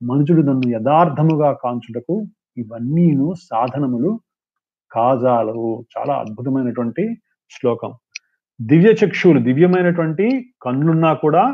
[0.00, 2.14] మనుషుడు నన్ను యథార్థముగా కాంచుటకు
[2.56, 4.10] ఇవన్నీను సాధనములు
[4.92, 5.84] కాజాలవు.
[5.94, 7.04] చాలా అద్భుతమైనటువంటి
[7.50, 7.92] శ్లోకం.
[8.60, 10.26] దివ్య చక్షువులు దివ్యమైనటువంటి
[10.62, 11.44] కన్నున్నా కూడా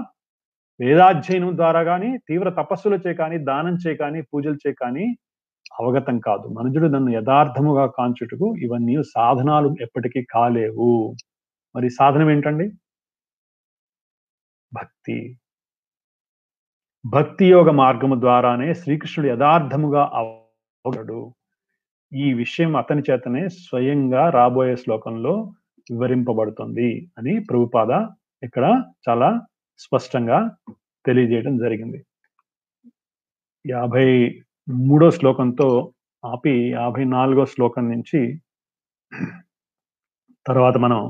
[0.81, 5.07] వేదాధ్యయనం ద్వారా కానీ తీవ్ర తపస్సులు చే కానీ దానం చే కానీ పూజలు చే కానీ
[5.81, 6.47] అవగతం కాదు.
[6.49, 10.91] మనుజుడు నన్ను యథార్థముగా కాంచుటకు ఇవన్నీ సాధనాలు ఎప్పటికీ కాలేవు.
[11.75, 12.67] మరి సాధనం ఏంటండి?
[14.73, 15.17] భక్తి.
[17.05, 21.19] భక్తి యోగ మార్గము ద్వారానే శ్రీకృష్ణుడు యథార్థముగా అవగడు
[22.13, 25.35] ఈ విషయం అతని చేతనే స్వయంగా రాబోయే శ్లోకంలో
[25.91, 27.93] వివరింపబడుతుంది అని ప్రభుపాద
[28.43, 28.67] ఇక్కడ
[29.09, 29.29] చాలా
[29.79, 30.39] స్పష్టంగా
[31.07, 31.99] తెలియజేయడం జరిగింది.
[33.65, 34.07] యాభై
[34.69, 35.69] మూడో శ్లోకంతో
[36.25, 38.21] ఆపి యాభై నాలుగో శ్లోకం నుంచి
[40.47, 41.01] తర్వాత మనం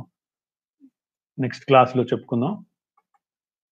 [1.39, 2.53] నెక్స్ట్ క్లాస్లో చెప్పుకుందాం.